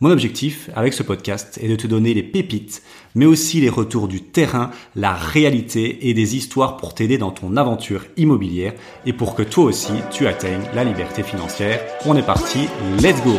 Mon 0.00 0.10
objectif 0.10 0.70
avec 0.74 0.92
ce 0.92 1.04
podcast 1.04 1.58
est 1.62 1.68
de 1.68 1.76
te 1.76 1.86
donner 1.86 2.14
les 2.14 2.24
pépites, 2.24 2.82
mais 3.14 3.26
aussi 3.26 3.60
les 3.60 3.68
retours 3.68 4.08
du 4.08 4.22
terrain, 4.22 4.70
la 4.96 5.14
réalité 5.14 6.08
et 6.08 6.14
des 6.14 6.36
histoires 6.36 6.76
pour 6.76 6.94
t'aider 6.94 7.16
dans 7.16 7.30
ton 7.30 7.56
aventure 7.56 8.04
immobilière 8.16 8.74
et 9.06 9.12
pour 9.12 9.36
que 9.36 9.42
toi 9.42 9.64
aussi 9.64 9.92
tu 10.10 10.26
atteignes 10.26 10.64
la 10.74 10.82
liberté 10.82 11.22
financière. 11.22 11.80
On 12.06 12.16
est 12.16 12.26
parti, 12.26 12.66
let's 13.00 13.22
go 13.22 13.36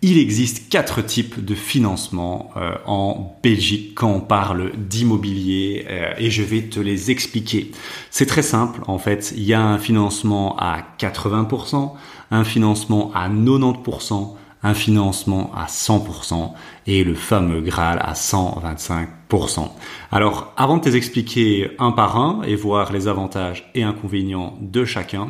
il 0.00 0.18
existe 0.18 0.68
quatre 0.68 1.02
types 1.02 1.44
de 1.44 1.56
financement 1.56 2.50
euh, 2.56 2.74
en 2.86 3.36
Belgique 3.42 3.94
quand 3.96 4.10
on 4.10 4.20
parle 4.20 4.70
d'immobilier 4.76 5.86
euh, 5.88 6.12
et 6.18 6.30
je 6.30 6.42
vais 6.42 6.62
te 6.62 6.78
les 6.78 7.10
expliquer. 7.10 7.72
C'est 8.10 8.26
très 8.26 8.42
simple 8.42 8.80
en 8.86 8.98
fait, 8.98 9.34
il 9.36 9.42
y 9.42 9.54
a 9.54 9.60
un 9.60 9.78
financement 9.78 10.56
à 10.56 10.78
80%, 11.00 11.94
un 12.30 12.44
financement 12.44 13.10
à 13.14 13.28
90%, 13.28 14.34
un 14.62 14.74
financement 14.74 15.52
à 15.54 15.66
100% 15.66 16.52
et 16.86 17.04
le 17.04 17.14
fameux 17.14 17.60
Graal 17.60 17.98
à 18.02 18.14
125%. 18.14 19.68
Alors 20.10 20.52
avant 20.56 20.78
de 20.78 20.82
t'expliquer 20.82 21.70
un 21.78 21.92
par 21.92 22.16
un 22.16 22.42
et 22.42 22.56
voir 22.56 22.92
les 22.92 23.08
avantages 23.08 23.70
et 23.74 23.82
inconvénients 23.82 24.58
de 24.60 24.84
chacun, 24.84 25.28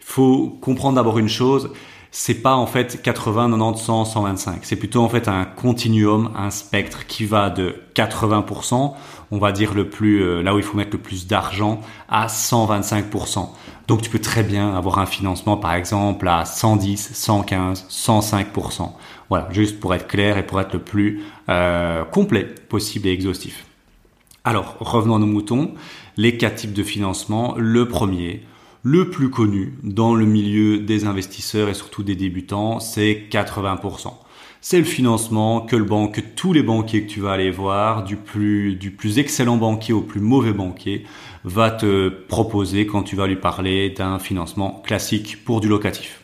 faut 0.00 0.48
comprendre 0.60 0.96
d'abord 0.96 1.18
une 1.18 1.28
chose, 1.28 1.70
c'est 2.12 2.42
pas 2.42 2.56
en 2.56 2.66
fait 2.66 3.00
80, 3.02 3.50
90, 3.50 3.80
100, 3.80 4.04
125. 4.04 4.58
C'est 4.62 4.76
plutôt 4.76 5.02
en 5.02 5.08
fait 5.08 5.28
un 5.28 5.44
continuum, 5.44 6.30
un 6.36 6.50
spectre 6.50 7.06
qui 7.06 7.24
va 7.24 7.50
de 7.50 7.82
80%, 7.94 8.94
on 9.30 9.38
va 9.38 9.52
dire 9.52 9.74
le 9.74 9.88
plus 9.88 10.22
euh, 10.22 10.42
là 10.42 10.54
où 10.54 10.58
il 10.58 10.64
faut 10.64 10.76
mettre 10.76 10.92
le 10.92 10.98
plus 10.98 11.26
d'argent, 11.26 11.80
à 12.08 12.26
125%. 12.26 13.48
Donc 13.86 14.02
tu 14.02 14.10
peux 14.10 14.18
très 14.18 14.42
bien 14.42 14.74
avoir 14.74 14.98
un 14.98 15.06
financement 15.06 15.56
par 15.56 15.74
exemple 15.74 16.26
à 16.28 16.44
110, 16.44 17.10
115, 17.12 17.86
105%. 17.88 18.90
Voilà, 19.28 19.48
juste 19.52 19.78
pour 19.78 19.94
être 19.94 20.08
clair 20.08 20.36
et 20.36 20.44
pour 20.44 20.60
être 20.60 20.72
le 20.72 20.80
plus 20.80 21.22
euh, 21.48 22.04
complet 22.04 22.44
possible 22.68 23.06
et 23.06 23.12
exhaustif. 23.12 23.66
Alors 24.44 24.76
revenons 24.80 25.16
à 25.16 25.18
nos 25.20 25.26
moutons. 25.26 25.74
Les 26.16 26.36
quatre 26.36 26.56
types 26.56 26.72
de 26.72 26.82
financement. 26.82 27.54
Le 27.56 27.86
premier, 27.86 28.42
le 28.82 29.10
plus 29.10 29.30
connu 29.30 29.74
dans 29.82 30.14
le 30.14 30.24
milieu 30.24 30.78
des 30.78 31.04
investisseurs 31.04 31.68
et 31.68 31.74
surtout 31.74 32.02
des 32.02 32.16
débutants, 32.16 32.80
c'est 32.80 33.26
80%. 33.30 34.14
C'est 34.62 34.78
le 34.78 34.84
financement 34.84 35.62
que 35.62 35.76
le 35.76 35.84
banque, 35.84 36.22
tous 36.36 36.52
les 36.52 36.62
banquiers 36.62 37.04
que 37.04 37.10
tu 37.10 37.20
vas 37.20 37.32
aller 37.32 37.50
voir, 37.50 38.04
du 38.04 38.16
plus, 38.16 38.74
du 38.74 38.90
plus 38.90 39.18
excellent 39.18 39.56
banquier 39.56 39.94
au 39.94 40.02
plus 40.02 40.20
mauvais 40.20 40.52
banquier, 40.52 41.04
va 41.44 41.70
te 41.70 42.08
proposer 42.08 42.86
quand 42.86 43.02
tu 43.02 43.16
vas 43.16 43.26
lui 43.26 43.36
parler 43.36 43.90
d'un 43.90 44.18
financement 44.18 44.82
classique 44.84 45.44
pour 45.44 45.60
du 45.60 45.68
locatif. 45.68 46.22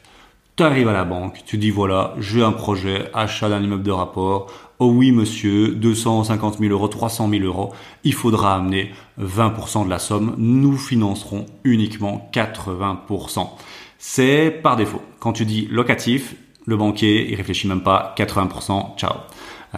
Tu 0.57 0.63
arrives 0.63 0.89
à 0.89 0.93
la 0.93 1.05
banque, 1.05 1.43
tu 1.45 1.59
dis 1.59 1.71
voilà, 1.71 2.15
j'ai 2.19 2.43
un 2.43 2.53
projet, 2.53 3.11
achat 3.13 3.49
d'un 3.49 3.63
immeuble 3.63 3.83
de 3.83 3.91
rapport, 3.91 4.51
Oh 4.79 4.91
oui, 4.91 5.11
monsieur, 5.11 5.69
250 5.69 6.59
000 6.59 6.71
euros, 6.71 6.89
300 6.89 7.31
000 7.31 7.45
euros, 7.45 7.73
il 8.05 8.13
faudra 8.13 8.57
amener 8.57 8.93
20% 9.19 9.87
de 9.87 9.91
la 9.91 9.99
somme. 9.99 10.35
Nous 10.37 10.77
financerons 10.77 11.47
uniquement 11.65 12.31
80%. 12.35 13.49
C'est 13.99 14.51
par 14.51 14.77
défaut. 14.77 15.01
Quand 15.19 15.33
tu 15.33 15.47
dis 15.47 15.67
locatif, 15.71 16.37
le 16.67 16.77
banquier, 16.77 17.31
il 17.31 17.37
réfléchit 17.37 17.69
même 17.69 17.83
pas, 17.83 18.15
80%, 18.19 18.99
ciao. 18.99 19.15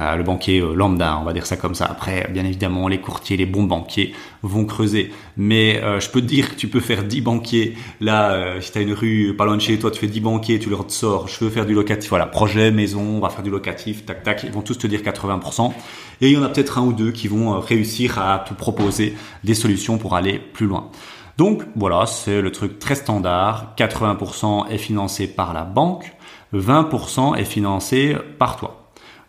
Euh, 0.01 0.15
le 0.15 0.23
banquier 0.23 0.61
euh, 0.61 0.75
lambda, 0.75 1.19
on 1.21 1.25
va 1.25 1.33
dire 1.33 1.47
ça 1.47 1.57
comme 1.57 1.75
ça. 1.75 1.87
Après, 1.87 2.29
bien 2.31 2.45
évidemment, 2.45 2.87
les 2.87 3.01
courtiers, 3.01 3.37
les 3.37 3.47
bons 3.47 3.65
banquiers 3.65 4.15
vont 4.43 4.65
creuser. 4.65 5.13
Mais 5.37 5.83
euh, 5.83 5.99
je 5.99 6.09
peux 6.09 6.21
te 6.21 6.27
dire 6.27 6.51
que 6.51 6.55
tu 6.55 6.69
peux 6.69 6.81
faire 6.81 7.03
10 7.03 7.21
banquiers. 7.21 7.75
Là, 8.01 8.61
si 8.61 8.71
tu 8.71 8.79
as 8.79 8.83
une 8.83 8.93
rue 8.93 9.35
pas 9.37 9.45
loin 9.45 9.57
de 9.57 9.63
chez 9.63 9.79
toi, 9.79 9.91
tu 9.91 9.99
fais 9.99 10.07
10 10.07 10.21
banquiers, 10.21 10.59
tu 10.61 10.71
leur 10.71 10.85
sors, 10.89 11.27
je 11.27 11.45
veux 11.45 11.51
faire 11.51 11.67
du 11.67 11.75
locatif. 11.75 12.11
Voilà, 12.11 12.27
projet, 12.27 12.71
maison, 12.71 13.01
on 13.01 13.21
va 13.21 13.29
faire 13.29 13.43
du 13.43 13.51
locatif, 13.51 14.07
tac, 14.07 14.23
tac. 14.23 14.45
Ils 14.45 14.53
vont 14.53 14.63
tous 14.63 14.79
te 14.79 14.87
dire 14.87 15.01
80%. 15.01 15.73
Et 16.21 16.29
il 16.29 16.35
y 16.35 16.37
en 16.37 16.43
a 16.43 16.49
peut-être 16.49 16.79
un 16.79 16.83
ou 16.83 16.93
deux 16.93 17.11
qui 17.11 17.27
vont 17.29 17.59
réussir 17.59 18.19
à 18.19 18.39
te 18.41 18.55
proposer 18.55 19.15
des 19.43 19.55
solutions 19.55 19.99
pour 19.99 20.15
aller 20.15 20.39
plus 20.39 20.67
loin. 20.67 20.91
Donc 21.37 21.63
voilà, 21.77 22.07
c'est 22.07 22.41
le 22.41 22.51
truc 22.53 22.79
très 22.79 22.95
standard. 22.95 23.75
80% 23.77 24.69
est 24.71 24.79
financé 24.79 25.29
par 25.29 25.55
la 25.55 25.65
banque, 25.65 26.13
20% 26.53 27.37
est 27.37 27.45
financé 27.45 28.17
par 28.39 28.57
toi. 28.57 28.78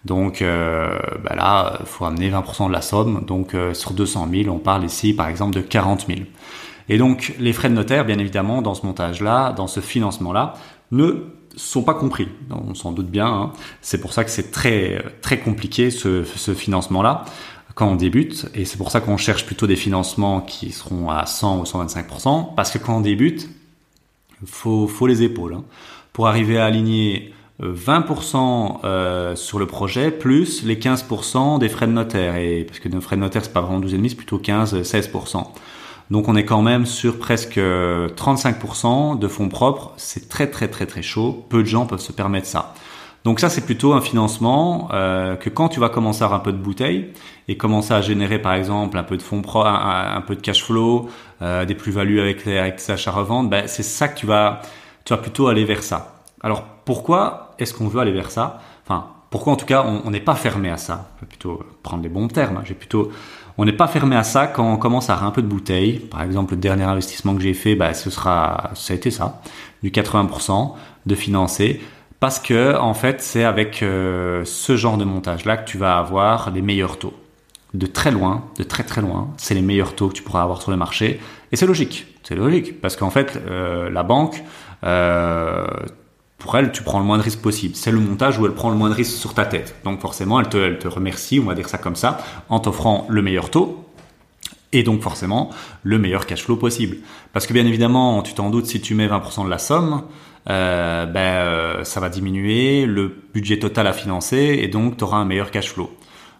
Donc 0.05 0.41
euh, 0.41 0.97
bah 1.23 1.35
là, 1.35 1.79
faut 1.85 2.05
amener 2.05 2.29
20% 2.29 2.67
de 2.67 2.73
la 2.73 2.81
somme. 2.81 3.25
Donc 3.25 3.53
euh, 3.53 3.73
sur 3.73 3.91
200 3.91 4.29
000, 4.31 4.55
on 4.55 4.59
parle 4.59 4.85
ici 4.85 5.13
par 5.13 5.27
exemple 5.27 5.55
de 5.55 5.61
40 5.61 6.07
000. 6.07 6.19
Et 6.87 6.97
donc 6.97 7.35
les 7.39 7.53
frais 7.53 7.69
de 7.69 7.75
notaire, 7.75 8.05
bien 8.05 8.17
évidemment, 8.17 8.61
dans 8.61 8.73
ce 8.73 8.85
montage-là, 8.85 9.51
dans 9.51 9.67
ce 9.67 9.79
financement-là, 9.79 10.53
ne 10.91 11.25
sont 11.55 11.83
pas 11.83 11.93
compris. 11.93 12.29
On 12.49 12.73
s'en 12.73 12.91
doute 12.91 13.09
bien. 13.09 13.27
Hein. 13.27 13.53
C'est 13.81 13.99
pour 13.99 14.13
ça 14.13 14.23
que 14.23 14.31
c'est 14.31 14.51
très 14.51 15.03
très 15.21 15.39
compliqué 15.39 15.91
ce, 15.91 16.23
ce 16.23 16.53
financement-là 16.53 17.25
quand 17.75 17.87
on 17.87 17.95
débute. 17.95 18.49
Et 18.55 18.65
c'est 18.65 18.77
pour 18.77 18.91
ça 18.91 19.01
qu'on 19.01 19.17
cherche 19.17 19.45
plutôt 19.45 19.67
des 19.67 19.75
financements 19.75 20.41
qui 20.41 20.71
seront 20.71 21.09
à 21.09 21.25
100 21.25 21.59
ou 21.59 21.63
125%. 21.63 22.55
Parce 22.55 22.71
que 22.71 22.77
quand 22.77 22.97
on 22.97 23.01
débute, 23.01 23.49
faut 24.45 24.87
faut 24.87 25.07
les 25.07 25.23
épaules. 25.23 25.55
Hein. 25.55 25.63
Pour 26.13 26.27
arriver 26.27 26.57
à 26.57 26.65
aligner 26.65 27.33
20% 27.61 28.79
euh, 28.83 29.35
sur 29.35 29.59
le 29.59 29.65
projet 29.65 30.11
plus 30.11 30.63
les 30.63 30.77
15% 30.77 31.59
des 31.59 31.67
frais 31.67 31.87
de 31.87 31.91
notaire 31.91 32.35
et 32.37 32.63
parce 32.63 32.79
que 32.79 32.87
nos 32.87 33.01
frais 33.01 33.17
de 33.17 33.21
notaire 33.21 33.43
c'est 33.43 33.53
pas 33.53 33.61
vraiment 33.61 33.81
12,5 33.81 34.09
c'est 34.09 34.15
plutôt 34.15 34.37
15 34.37 34.81
16%. 34.81 35.45
Donc 36.09 36.27
on 36.27 36.35
est 36.35 36.45
quand 36.45 36.61
même 36.61 36.85
sur 36.85 37.19
presque 37.19 37.59
35% 37.59 39.19
de 39.19 39.27
fonds 39.27 39.49
propres, 39.49 39.91
c'est 39.97 40.29
très 40.29 40.47
très 40.47 40.69
très 40.69 40.85
très 40.85 41.01
chaud, 41.01 41.45
peu 41.49 41.61
de 41.61 41.67
gens 41.67 41.85
peuvent 41.85 41.99
se 41.99 42.13
permettre 42.13 42.47
ça. 42.47 42.73
Donc 43.25 43.41
ça 43.41 43.49
c'est 43.49 43.65
plutôt 43.65 43.91
un 43.91 44.01
financement 44.01 44.87
euh, 44.93 45.35
que 45.35 45.49
quand 45.49 45.67
tu 45.67 45.81
vas 45.81 45.89
commencer 45.89 46.21
à 46.23 46.25
avoir 46.25 46.39
un 46.39 46.43
peu 46.43 46.53
de 46.53 46.57
bouteille 46.57 47.09
et 47.49 47.57
commencer 47.57 47.93
à 47.93 48.01
générer 48.01 48.39
par 48.39 48.53
exemple 48.53 48.97
un 48.97 49.03
peu 49.03 49.17
de 49.17 49.21
fonds 49.21 49.41
propres, 49.41 49.67
un, 49.67 50.21
peu 50.21 50.35
de 50.35 50.41
cash 50.41 50.63
flow, 50.63 51.09
euh, 51.41 51.65
des 51.65 51.75
plus-values 51.75 52.21
avec, 52.21 52.47
avec 52.47 52.77
tes 52.77 52.93
achats-reventes, 52.93 53.49
ben, 53.49 53.67
c'est 53.67 53.83
ça 53.83 54.07
que 54.07 54.17
tu 54.17 54.25
vas 54.25 54.61
tu 55.03 55.13
vas 55.13 55.17
plutôt 55.21 55.47
aller 55.47 55.65
vers 55.65 55.83
ça. 55.83 56.18
Alors 56.41 56.63
pourquoi 56.85 57.55
est-ce 57.59 57.73
qu'on 57.73 57.87
veut 57.87 57.99
aller 57.99 58.11
vers 58.11 58.31
ça? 58.31 58.61
Enfin, 58.85 59.07
pourquoi 59.29 59.53
en 59.53 59.55
tout 59.55 59.65
cas 59.65 59.83
on 59.83 60.09
n'est 60.09 60.19
pas 60.19 60.35
fermé 60.35 60.69
à 60.69 60.77
ça? 60.77 61.09
Je 61.17 61.21
vais 61.21 61.27
plutôt 61.27 61.63
prendre 61.83 62.03
les 62.03 62.09
bons 62.09 62.27
termes. 62.27 62.57
Hein. 62.57 62.63
J'ai 62.65 62.73
plutôt, 62.73 63.11
on 63.57 63.65
n'est 63.65 63.73
pas 63.73 63.87
fermé 63.87 64.15
à 64.15 64.23
ça 64.23 64.47
quand 64.47 64.71
on 64.71 64.77
commence 64.77 65.09
à 65.09 65.13
avoir 65.13 65.27
un 65.27 65.31
peu 65.31 65.41
de 65.41 65.47
bouteille. 65.47 65.99
Par 65.99 66.23
exemple, 66.23 66.53
le 66.53 66.59
dernier 66.59 66.83
investissement 66.83 67.35
que 67.35 67.41
j'ai 67.41 67.53
fait, 67.53 67.75
bah, 67.75 67.93
ce 67.93 68.09
sera, 68.09 68.71
ça 68.73 68.93
a 68.93 68.95
été 68.95 69.11
ça, 69.11 69.41
du 69.83 69.91
80% 69.91 70.73
de 71.05 71.15
financer, 71.15 71.81
parce 72.19 72.39
que 72.39 72.77
en 72.77 72.93
fait, 72.93 73.21
c'est 73.21 73.43
avec 73.43 73.83
euh, 73.83 74.43
ce 74.45 74.75
genre 74.75 74.97
de 74.97 75.05
montage 75.05 75.45
là 75.45 75.57
que 75.57 75.69
tu 75.69 75.77
vas 75.77 75.97
avoir 75.97 76.51
les 76.51 76.61
meilleurs 76.61 76.97
taux. 76.97 77.13
De 77.73 77.85
très 77.85 78.09
loin, 78.09 78.45
de 78.57 78.63
très 78.63 78.83
très 78.83 79.01
loin, 79.01 79.29
c'est 79.37 79.53
les 79.53 79.61
meilleurs 79.61 79.95
taux 79.95 80.07
que 80.07 80.13
tu 80.13 80.23
pourras 80.23 80.41
avoir 80.41 80.61
sur 80.61 80.71
le 80.71 80.77
marché, 80.77 81.19
et 81.51 81.55
c'est 81.55 81.67
logique. 81.67 82.07
C'est 82.23 82.35
logique 82.35 82.81
parce 82.81 82.95
qu'en 82.95 83.09
fait, 83.09 83.39
euh, 83.47 83.89
la 83.89 84.03
banque 84.03 84.43
euh, 84.83 85.67
pour 86.39 86.55
elle, 86.57 86.71
tu 86.71 86.83
prends 86.83 86.99
le 86.99 87.05
moins 87.05 87.17
de 87.17 87.23
risques 87.23 87.41
possible. 87.41 87.75
C'est 87.75 87.91
le 87.91 87.99
montage 87.99 88.39
où 88.39 88.45
elle 88.45 88.53
prend 88.53 88.69
le 88.69 88.77
moins 88.77 88.89
de 88.89 88.95
risques 88.95 89.17
sur 89.17 89.33
ta 89.33 89.45
tête. 89.45 89.75
Donc 89.83 89.99
forcément, 89.99 90.39
elle 90.39 90.49
te, 90.49 90.57
elle 90.57 90.79
te 90.79 90.87
remercie, 90.87 91.39
on 91.39 91.45
va 91.45 91.53
dire 91.53 91.69
ça 91.69 91.77
comme 91.77 91.97
ça, 91.97 92.19
en 92.47 92.59
t'offrant 92.59 93.05
le 93.09 93.21
meilleur 93.21 93.51
taux 93.51 93.85
et 94.71 94.83
donc 94.83 95.01
forcément 95.01 95.49
le 95.83 95.97
meilleur 95.97 96.25
cash 96.25 96.43
flow 96.43 96.55
possible. 96.55 96.97
Parce 97.33 97.45
que 97.45 97.53
bien 97.53 97.65
évidemment, 97.65 98.21
tu 98.21 98.33
t'en 98.33 98.49
doutes, 98.49 98.67
si 98.67 98.81
tu 98.81 98.95
mets 98.95 99.07
20% 99.07 99.45
de 99.45 99.49
la 99.49 99.57
somme, 99.57 100.03
euh, 100.49 101.05
ben, 101.05 101.19
euh, 101.19 101.83
ça 101.83 101.99
va 101.99 102.09
diminuer 102.09 102.85
le 102.85 103.13
budget 103.33 103.59
total 103.59 103.87
à 103.87 103.93
financer 103.93 104.59
et 104.61 104.67
donc 104.67 104.97
tu 104.97 105.03
auras 105.03 105.17
un 105.17 105.25
meilleur 105.25 105.51
cash 105.51 105.71
flow. 105.73 105.91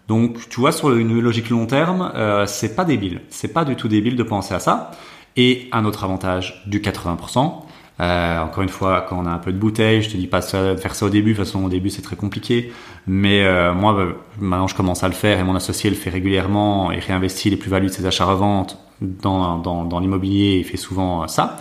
Donc 0.07 0.49
tu 0.49 0.59
vois, 0.59 0.71
sur 0.71 0.95
une 0.95 1.19
logique 1.19 1.49
long 1.49 1.65
terme, 1.65 2.11
euh, 2.15 2.45
c'est 2.45 2.75
pas 2.75 2.85
débile. 2.85 3.21
C'est 3.29 3.53
pas 3.53 3.65
du 3.65 3.75
tout 3.75 3.87
débile 3.87 4.15
de 4.15 4.23
penser 4.23 4.53
à 4.53 4.59
ça. 4.59 4.91
Et 5.35 5.69
un 5.71 5.85
autre 5.85 6.03
avantage 6.03 6.63
du 6.65 6.79
80%, 6.79 7.63
euh, 8.01 8.39
encore 8.39 8.63
une 8.63 8.69
fois, 8.69 9.05
quand 9.07 9.21
on 9.21 9.25
a 9.25 9.31
un 9.31 9.39
peu 9.39 9.51
de 9.51 9.57
bouteille, 9.57 10.01
je 10.01 10.09
te 10.09 10.17
dis 10.17 10.27
pas 10.27 10.39
de 10.39 10.75
faire 10.77 10.95
ça 10.95 11.05
au 11.05 11.09
début. 11.09 11.31
De 11.31 11.37
toute 11.37 11.45
façon, 11.45 11.65
au 11.65 11.69
début, 11.69 11.89
c'est 11.89 12.01
très 12.01 12.15
compliqué. 12.15 12.71
Mais 13.07 13.43
euh, 13.43 13.73
moi, 13.73 13.93
bah, 13.93 14.13
maintenant, 14.39 14.67
je 14.67 14.75
commence 14.75 15.03
à 15.03 15.07
le 15.07 15.13
faire 15.13 15.39
et 15.39 15.43
mon 15.43 15.55
associé 15.55 15.89
le 15.89 15.95
fait 15.95 16.09
régulièrement 16.09 16.91
et 16.91 16.99
réinvestit 16.99 17.49
les 17.49 17.57
plus-values 17.57 17.87
de 17.87 17.91
ses 17.91 18.05
achats-reventes 18.05 18.77
dans, 19.01 19.57
dans, 19.57 19.83
dans 19.83 19.99
l'immobilier. 19.99 20.57
Il 20.59 20.63
fait 20.63 20.77
souvent 20.77 21.27
ça. 21.27 21.57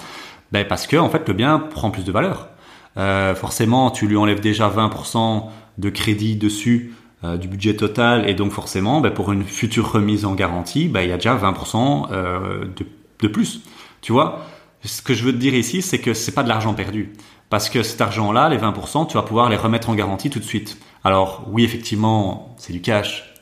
Ben, 0.53 0.67
parce 0.67 0.87
que, 0.87 0.97
en 0.97 1.09
fait, 1.09 1.27
le 1.27 1.35
bien 1.35 1.59
prend 1.59 1.91
plus 1.91 2.05
de 2.05 2.13
valeur. 2.13 2.49
Euh, 2.97 3.35
forcément, 3.35 3.91
tu 3.91 4.07
lui 4.07 4.17
enlèves 4.17 4.41
déjà 4.41 4.69
20% 4.69 5.45
de 5.79 5.91
crédit 5.91 6.37
dessus 6.37 6.95
euh, 7.25 7.37
du 7.37 7.49
budget 7.49 7.75
total 7.75 8.29
et 8.29 8.35
donc 8.35 8.53
forcément, 8.53 9.01
ben, 9.01 9.11
pour 9.11 9.33
une 9.33 9.45
future 9.45 9.91
remise 9.93 10.25
en 10.25 10.35
garantie, 10.35 10.89
ben, 10.89 11.03
il 11.03 11.11
y 11.11 11.13
a 11.13 11.17
déjà 11.17 11.37
20% 11.37 12.11
de 12.11 12.87
de 13.21 13.29
plus. 13.29 13.63
Tu 14.01 14.13
vois, 14.13 14.45
ce 14.85 15.03
que 15.03 15.15
je 15.15 15.25
veux 15.25 15.33
te 15.33 15.39
dire 15.39 15.55
ici, 15.55 15.83
c'est 15.83 15.99
que 15.99 16.15
c'est 16.15 16.33
pas 16.33 16.43
de 16.43 16.49
l'argent 16.49 16.75
perdu. 16.75 17.13
Parce 17.51 17.71
que 17.71 17.83
cet 17.83 18.01
argent-là, 18.01 18.49
les 18.49 18.59
20%, 18.59 19.07
tu 19.07 19.15
vas 19.15 19.23
pouvoir 19.23 19.49
les 19.49 19.57
remettre 19.57 19.89
en 19.91 19.95
garantie 19.95 20.31
tout 20.31 20.39
de 20.39 20.45
suite. 20.45 20.79
Alors 21.05 21.45
oui, 21.51 21.65
effectivement, 21.65 22.55
c'est 22.59 22.73
du 22.73 22.81
cash. 22.81 23.35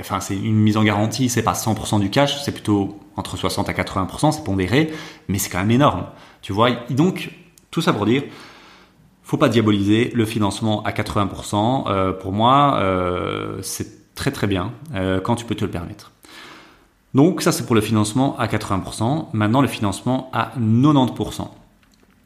Enfin, 0.00 0.20
c'est 0.20 0.36
une 0.36 0.56
mise 0.56 0.76
en 0.76 0.84
garantie, 0.84 1.28
c'est 1.28 1.42
pas 1.42 1.54
100% 1.54 1.98
du 1.98 2.08
cash, 2.08 2.40
c'est 2.42 2.52
plutôt 2.52 3.00
entre 3.16 3.36
60 3.36 3.68
à 3.68 3.72
80%, 3.72 4.30
c'est 4.30 4.44
pondéré, 4.44 4.92
mais 5.26 5.38
c'est 5.38 5.50
quand 5.50 5.58
même 5.58 5.72
énorme. 5.72 6.06
Tu 6.40 6.52
vois, 6.52 6.70
donc, 6.90 7.30
tout 7.72 7.82
ça 7.82 7.92
pour 7.92 8.06
dire, 8.06 8.22
faut 9.24 9.36
pas 9.36 9.48
diaboliser 9.48 10.10
le 10.14 10.24
financement 10.24 10.82
à 10.84 10.92
80%. 10.92 11.84
Euh, 11.88 12.12
pour 12.12 12.32
moi, 12.32 12.78
euh, 12.80 13.58
c'est 13.60 14.14
très 14.14 14.30
très 14.30 14.46
bien 14.46 14.72
euh, 14.94 15.20
quand 15.20 15.34
tu 15.34 15.44
peux 15.44 15.54
te 15.54 15.64
le 15.64 15.70
permettre. 15.70 16.12
Donc 17.18 17.42
ça 17.42 17.50
c'est 17.50 17.66
pour 17.66 17.74
le 17.74 17.80
financement 17.80 18.38
à 18.38 18.46
80%. 18.46 19.30
Maintenant 19.32 19.60
le 19.60 19.66
financement 19.66 20.30
à 20.32 20.52
90%. 20.56 21.48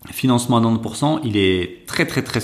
Le 0.07 0.13
financement 0.13 0.59
à 0.59 0.61
90%, 0.61 1.21
il 1.25 1.39
est 1.39 1.87
très 1.87 2.05
très 2.05 2.21
très 2.21 2.43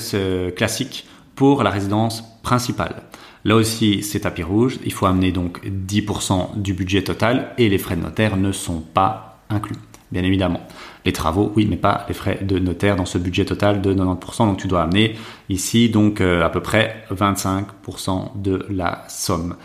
classique 0.53 1.05
pour 1.35 1.63
la 1.63 1.69
résidence 1.69 2.25
principale. 2.43 3.03
Là 3.45 3.55
aussi, 3.55 4.03
c'est 4.03 4.21
tapis 4.21 4.45
rouge. 4.45 4.79
Il 4.87 4.95
faut 4.95 5.05
amener 5.05 5.31
donc 5.31 5.61
10% 5.67 6.59
du 6.59 6.73
budget 6.73 7.05
total 7.05 7.53
et 7.59 7.69
les 7.69 7.77
frais 7.77 7.97
de 7.97 8.01
notaire 8.01 8.39
ne 8.39 8.51
sont 8.51 8.81
pas 8.81 9.43
inclus 9.51 9.77
bien 10.11 10.23
évidemment. 10.23 10.61
Les 11.05 11.13
travaux, 11.13 11.53
oui, 11.57 11.67
mais 11.69 11.77
pas 11.77 12.05
les 12.09 12.15
frais 12.15 12.39
de 12.43 12.59
notaire 12.59 12.97
dans 12.97 13.05
ce 13.05 13.19
budget 13.19 13.45
total 13.45 13.81
de 13.81 13.95
90%. 13.95 14.39
Donc 14.47 14.59
tu 14.59 14.69
dois 14.69 14.83
amener 14.83 15.17
ici 15.49 15.91
donc 15.91 16.21
euh, 16.21 16.43
à 16.43 16.49
peu 16.49 16.61
près 16.61 17.05
25% 17.11 18.41
de 18.41 18.65
la 18.71 19.05
somme. 19.09 19.57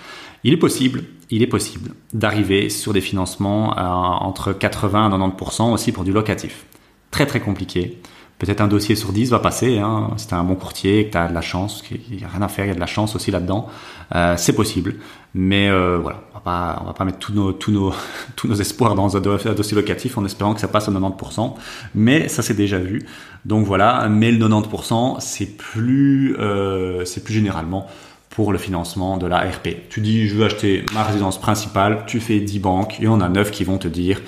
Il 0.44 0.54
est 0.54 0.58
possible, 0.58 1.04
il 1.34 1.42
est 1.42 1.48
possible 1.48 1.92
d'arriver 2.14 2.70
sur 2.70 2.94
des 2.94 3.02
financements 3.02 3.70
entre 3.72 4.54
80 4.54 5.10
et 5.10 5.14
90% 5.14 5.74
aussi 5.74 5.92
pour 5.92 6.04
du 6.04 6.12
locatif. 6.12 6.66
Très 7.12 7.26
très 7.26 7.40
compliqué 7.40 8.00
peut-être 8.44 8.62
un 8.62 8.68
dossier 8.68 8.96
sur 8.96 9.14
10 9.14 9.30
va 9.30 9.40
passer. 9.40 9.80
Hein. 9.80 10.12
Si 10.18 10.28
tu 10.28 10.34
un 10.34 10.44
bon 10.44 10.56
courtier, 10.56 11.08
que 11.08 11.12
tu 11.12 11.18
as 11.18 11.28
de 11.30 11.34
la 11.34 11.42
chance, 11.42 11.82
qu'il 11.82 12.18
n'y 12.18 12.24
a 12.24 12.28
rien 12.28 12.42
à 12.42 12.48
faire, 12.48 12.66
il 12.66 12.70
y 12.70 12.72
a 12.72 12.76
de 12.76 12.80
la 12.80 12.86
chance 12.86 13.16
aussi 13.16 13.32
là-dedans, 13.32 13.68
euh, 14.16 14.36
c'est 14.38 14.54
possible. 14.54 14.96
Mais 15.34 15.70
euh, 15.70 15.98
voilà, 16.02 16.24
on 16.32 16.36
va 16.36 16.40
pas, 16.42 16.80
on 16.82 16.86
va 16.86 16.94
pas 16.94 17.06
mettre 17.06 17.20
tous 17.20 17.32
nos, 17.34 17.94
espoirs 18.60 18.96
dans 18.96 19.16
un, 19.16 19.22
dossier 19.22 19.76
locatif 19.76 20.18
en 20.18 20.26
espérant 20.26 20.54
que 20.54 20.60
ça 20.60 20.68
passe 20.68 20.90
au 20.90 20.92
90%. 20.92 21.54
Mais 21.96 22.28
ça 22.28 22.42
c'est 22.42 22.54
déjà 22.54 22.80
vu. 22.80 23.06
Donc 23.46 23.66
voilà, 23.66 24.08
mais 24.10 24.32
le 24.32 24.46
90%, 24.46 25.18
c'est 25.20 25.58
plus, 25.58 26.36
euh, 26.38 27.06
c'est 27.06 27.24
plus 27.24 27.34
généralement 27.34 27.88
pour 28.34 28.52
le 28.52 28.58
financement 28.58 29.18
de 29.18 29.28
la 29.28 29.42
RP. 29.42 29.90
Tu 29.90 30.02
dis, 30.02 30.28
je 30.28 30.36
veux 30.36 30.46
acheter 30.46 30.84
ma 30.92 31.04
résidence 31.04 31.40
principale, 31.40 32.04
tu 32.08 32.20
fais 32.20 32.40
10 32.40 32.60
banques, 32.60 33.00
et 33.00 33.08
on 33.08 33.22
a 33.22 33.30
9 33.30 33.52
qui 33.52 33.64
vont 33.64 33.78
te 33.78 33.88
dire, 33.88 34.22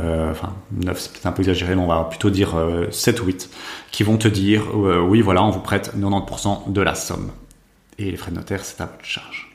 euh, 0.00 0.32
enfin 0.32 0.52
9 0.72 0.98
c'est 0.98 1.12
peut-être 1.12 1.26
un 1.26 1.32
peu 1.32 1.42
exagéré, 1.42 1.76
mais 1.76 1.82
on 1.82 1.86
va 1.86 2.02
plutôt 2.04 2.30
dire 2.30 2.56
7 2.90 3.20
euh, 3.20 3.22
ou 3.22 3.26
8, 3.26 3.50
qui 3.92 4.02
vont 4.02 4.16
te 4.16 4.26
dire, 4.26 4.64
euh, 4.74 5.00
oui 5.00 5.20
voilà, 5.20 5.44
on 5.44 5.50
vous 5.50 5.60
prête 5.60 5.92
90% 5.96 6.72
de 6.72 6.80
la 6.80 6.96
somme. 6.96 7.30
Et 7.98 8.10
les 8.10 8.16
frais 8.16 8.32
de 8.32 8.36
notaire, 8.36 8.64
c'est 8.64 8.80
à 8.80 8.86
votre 8.86 9.04
charge. 9.04 9.51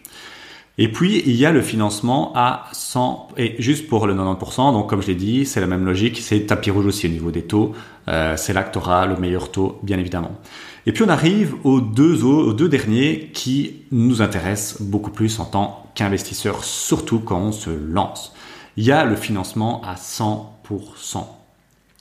Et 0.78 0.92
puis, 0.92 1.24
il 1.26 1.36
y 1.36 1.46
a 1.46 1.52
le 1.52 1.62
financement 1.62 2.32
à 2.36 2.68
100, 2.72 3.30
et 3.38 3.56
juste 3.60 3.88
pour 3.88 4.06
le 4.06 4.14
90%, 4.14 4.74
donc 4.74 4.90
comme 4.90 5.02
je 5.02 5.08
l'ai 5.08 5.16
dit, 5.16 5.46
c'est 5.46 5.60
la 5.60 5.68
même 5.68 5.86
logique, 5.86 6.20
c'est 6.20 6.40
tapis 6.42 6.70
rouge 6.70 6.86
aussi 6.86 7.08
au 7.08 7.10
niveau 7.10 7.32
des 7.32 7.42
taux, 7.42 7.74
c'est 8.06 8.54
là 8.54 8.62
que 8.62 8.72
tu 8.72 8.78
auras 8.78 9.08
le 9.08 9.18
meilleur 9.18 9.52
taux, 9.52 9.80
bien 9.82 9.98
évidemment. 9.98 10.40
Et 10.88 10.94
puis 10.94 11.04
on 11.04 11.10
arrive 11.10 11.56
aux 11.66 11.82
deux, 11.82 12.24
aux 12.24 12.54
deux 12.54 12.70
derniers 12.70 13.30
qui 13.34 13.82
nous 13.92 14.22
intéressent 14.22 14.82
beaucoup 14.82 15.12
plus 15.12 15.38
en 15.42 15.44
tant 15.44 15.92
qu'investisseurs, 15.96 16.64
surtout 16.64 17.20
quand 17.20 17.40
on 17.40 17.52
se 17.52 17.70
lance. 17.70 18.34
Il 18.78 18.86
y 18.86 18.94
a 18.94 19.04
le 19.04 19.18
financement 19.18 19.82
à 19.84 19.96
100%. 19.96 21.26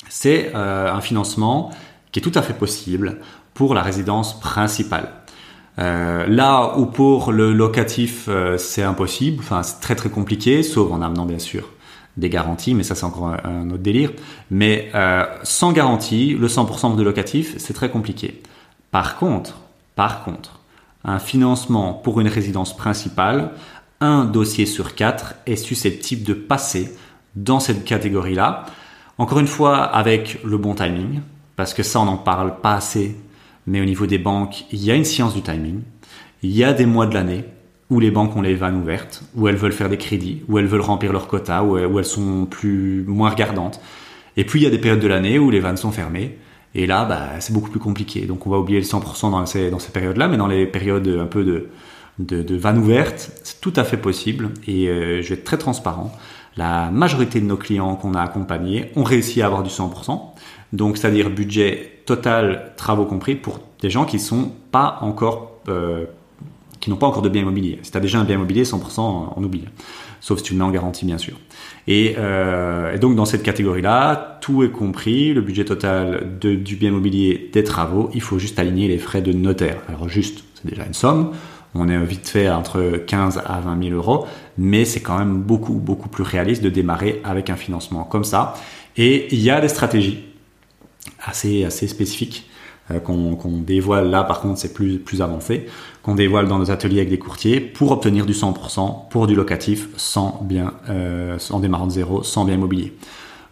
C'est 0.08 0.52
euh, 0.54 0.92
un 0.92 1.00
financement 1.00 1.70
qui 2.12 2.20
est 2.20 2.22
tout 2.22 2.38
à 2.38 2.42
fait 2.42 2.54
possible 2.54 3.18
pour 3.54 3.74
la 3.74 3.82
résidence 3.82 4.38
principale. 4.38 5.10
Euh, 5.78 6.26
là 6.26 6.78
où 6.78 6.86
pour 6.86 7.32
le 7.32 7.52
locatif 7.52 8.26
euh, 8.28 8.56
c'est 8.56 8.82
impossible, 8.82 9.40
enfin 9.40 9.62
c'est 9.62 9.80
très 9.80 9.94
très 9.94 10.08
compliqué, 10.08 10.62
sauf 10.62 10.90
en 10.90 11.02
amenant 11.02 11.26
bien 11.26 11.38
sûr 11.38 11.68
des 12.16 12.30
garanties, 12.30 12.74
mais 12.74 12.82
ça 12.82 12.94
c'est 12.94 13.04
encore 13.04 13.36
un, 13.44 13.68
autre 13.70 13.82
délire. 13.82 14.10
Mais 14.50 14.90
sans 15.42 15.72
garantie, 15.72 16.34
le 16.34 16.46
100% 16.48 16.96
de 16.96 17.02
locatif 17.02 17.54
c'est 17.58 17.74
très 17.74 17.90
compliqué. 17.90 18.40
Par 18.90 19.16
contre, 19.16 19.58
par 19.96 20.24
contre, 20.24 20.60
un 21.04 21.18
financement 21.18 21.92
pour 21.92 22.20
une 22.20 22.28
résidence 22.28 22.74
principale, 22.74 23.50
un 24.00 24.24
dossier 24.24 24.66
sur 24.66 24.94
quatre 24.94 25.34
est 25.46 25.56
susceptible 25.56 26.24
de 26.24 26.34
passer 26.34 26.94
dans 27.34 27.60
cette 27.60 27.84
catégorie-là. 27.84 28.66
Encore 29.18 29.38
une 29.38 29.46
fois, 29.46 29.78
avec 29.78 30.40
le 30.44 30.58
bon 30.58 30.74
timing, 30.74 31.20
parce 31.54 31.72
que 31.72 31.82
ça, 31.82 32.00
on 32.00 32.04
n'en 32.04 32.18
parle 32.18 32.60
pas 32.60 32.74
assez, 32.74 33.16
mais 33.66 33.80
au 33.80 33.84
niveau 33.84 34.06
des 34.06 34.18
banques, 34.18 34.64
il 34.72 34.82
y 34.82 34.90
a 34.90 34.94
une 34.94 35.04
science 35.04 35.34
du 35.34 35.42
timing. 35.42 35.80
Il 36.42 36.50
y 36.50 36.64
a 36.64 36.72
des 36.72 36.86
mois 36.86 37.06
de 37.06 37.14
l'année 37.14 37.44
où 37.90 38.00
les 38.00 38.10
banques 38.10 38.36
ont 38.36 38.42
les 38.42 38.54
vannes 38.54 38.80
ouvertes, 38.80 39.22
où 39.36 39.48
elles 39.48 39.56
veulent 39.56 39.72
faire 39.72 39.88
des 39.88 39.96
crédits, 39.96 40.42
où 40.48 40.58
elles 40.58 40.66
veulent 40.66 40.80
remplir 40.80 41.12
leur 41.12 41.28
quota, 41.28 41.62
où 41.62 41.98
elles 41.98 42.04
sont 42.04 42.46
plus 42.46 43.04
moins 43.06 43.30
regardantes. 43.30 43.80
Et 44.36 44.44
puis 44.44 44.60
il 44.60 44.62
y 44.64 44.66
a 44.66 44.70
des 44.70 44.78
périodes 44.78 45.00
de 45.00 45.08
l'année 45.08 45.38
où 45.38 45.50
les 45.50 45.60
vannes 45.60 45.76
sont 45.76 45.92
fermées 45.92 46.36
et 46.76 46.86
là, 46.86 47.06
bah, 47.06 47.40
c'est 47.40 47.54
beaucoup 47.54 47.70
plus 47.70 47.80
compliqué. 47.80 48.26
Donc 48.26 48.46
on 48.46 48.50
va 48.50 48.58
oublier 48.58 48.78
le 48.78 48.84
100% 48.84 49.30
dans 49.30 49.46
ces, 49.46 49.70
dans 49.70 49.78
ces 49.78 49.92
périodes-là, 49.92 50.28
mais 50.28 50.36
dans 50.36 50.46
les 50.46 50.66
périodes 50.66 51.08
un 51.08 51.24
peu 51.24 51.42
de, 51.42 51.70
de, 52.18 52.42
de 52.42 52.54
vanne 52.54 52.76
ouverte, 52.78 53.30
c'est 53.44 53.62
tout 53.62 53.72
à 53.76 53.82
fait 53.82 53.96
possible. 53.96 54.50
Et 54.68 54.88
euh, 54.88 55.22
je 55.22 55.28
vais 55.30 55.34
être 55.36 55.44
très 55.44 55.56
transparent. 55.56 56.12
La 56.58 56.90
majorité 56.90 57.40
de 57.40 57.46
nos 57.46 57.56
clients 57.56 57.96
qu'on 57.96 58.12
a 58.12 58.20
accompagnés 58.20 58.90
ont 58.94 59.04
réussi 59.04 59.40
à 59.40 59.46
avoir 59.46 59.62
du 59.62 59.70
100%. 59.70 60.20
Donc 60.74 60.98
c'est-à-dire 60.98 61.30
budget 61.30 61.95
total, 62.06 62.72
travaux 62.76 63.04
compris, 63.04 63.34
pour 63.34 63.60
des 63.80 63.90
gens 63.90 64.04
qui 64.04 64.18
sont 64.18 64.52
pas 64.70 64.98
encore 65.02 65.60
euh, 65.68 66.06
qui 66.80 66.90
n'ont 66.90 66.96
pas 66.96 67.06
encore 67.06 67.22
de 67.22 67.28
bien 67.28 67.42
immobilier. 67.42 67.78
Si 67.82 67.90
tu 67.90 67.96
as 67.96 68.00
déjà 68.00 68.18
un 68.18 68.24
bien 68.24 68.36
immobilier, 68.36 68.62
100%, 68.62 69.32
on 69.34 69.42
oublie. 69.42 69.64
Sauf 70.20 70.38
si 70.38 70.44
tu 70.44 70.52
le 70.52 70.58
mets 70.58 70.64
en 70.64 70.70
garantie, 70.70 71.04
bien 71.04 71.18
sûr. 71.18 71.36
Et, 71.88 72.14
euh, 72.16 72.96
donc, 72.98 73.16
dans 73.16 73.24
cette 73.24 73.42
catégorie-là, 73.42 74.38
tout 74.40 74.62
est 74.62 74.70
compris, 74.70 75.32
le 75.32 75.40
budget 75.40 75.64
total 75.64 76.38
du 76.40 76.76
bien 76.76 76.90
immobilier, 76.90 77.50
des 77.52 77.64
travaux, 77.64 78.10
il 78.14 78.20
faut 78.20 78.38
juste 78.38 78.58
aligner 78.58 78.88
les 78.88 78.98
frais 78.98 79.22
de 79.22 79.32
notaire. 79.32 79.78
Alors, 79.88 80.08
juste, 80.08 80.44
c'est 80.54 80.68
déjà 80.68 80.84
une 80.84 80.94
somme. 80.94 81.32
On 81.74 81.88
est 81.88 82.04
vite 82.04 82.28
fait 82.28 82.48
entre 82.48 83.02
15 83.04 83.42
à 83.44 83.60
20 83.60 83.82
000 83.82 83.96
euros, 83.96 84.26
mais 84.56 84.84
c'est 84.84 85.00
quand 85.00 85.18
même 85.18 85.42
beaucoup, 85.42 85.74
beaucoup 85.74 86.08
plus 86.08 86.22
réaliste 86.22 86.62
de 86.62 86.70
démarrer 86.70 87.20
avec 87.24 87.50
un 87.50 87.56
financement 87.56 88.04
comme 88.04 88.24
ça. 88.24 88.54
Et 88.96 89.26
il 89.34 89.40
y 89.40 89.50
a 89.50 89.60
des 89.60 89.68
stratégies 89.68 90.24
assez, 91.24 91.64
assez 91.64 91.86
spécifiques 91.86 92.48
euh, 92.92 93.00
qu'on 93.00 93.58
dévoile 93.58 94.10
là, 94.10 94.22
par 94.22 94.40
contre, 94.40 94.60
c'est 94.60 94.72
plus, 94.72 94.98
plus 94.98 95.20
avancé, 95.20 95.66
qu'on 96.02 96.14
dévoile 96.14 96.46
dans 96.46 96.58
nos 96.58 96.70
ateliers 96.70 96.98
avec 96.98 97.10
des 97.10 97.18
courtiers 97.18 97.58
pour 97.60 97.90
obtenir 97.90 98.26
du 98.26 98.32
100% 98.32 99.08
pour 99.10 99.26
du 99.26 99.34
locatif 99.34 99.88
sans 99.96 100.40
bien, 100.44 100.72
euh, 100.88 101.36
en 101.50 101.58
démarrant 101.58 101.86
de 101.86 101.92
zéro, 101.92 102.22
sans 102.22 102.44
bien 102.44 102.54
immobilier. 102.54 102.92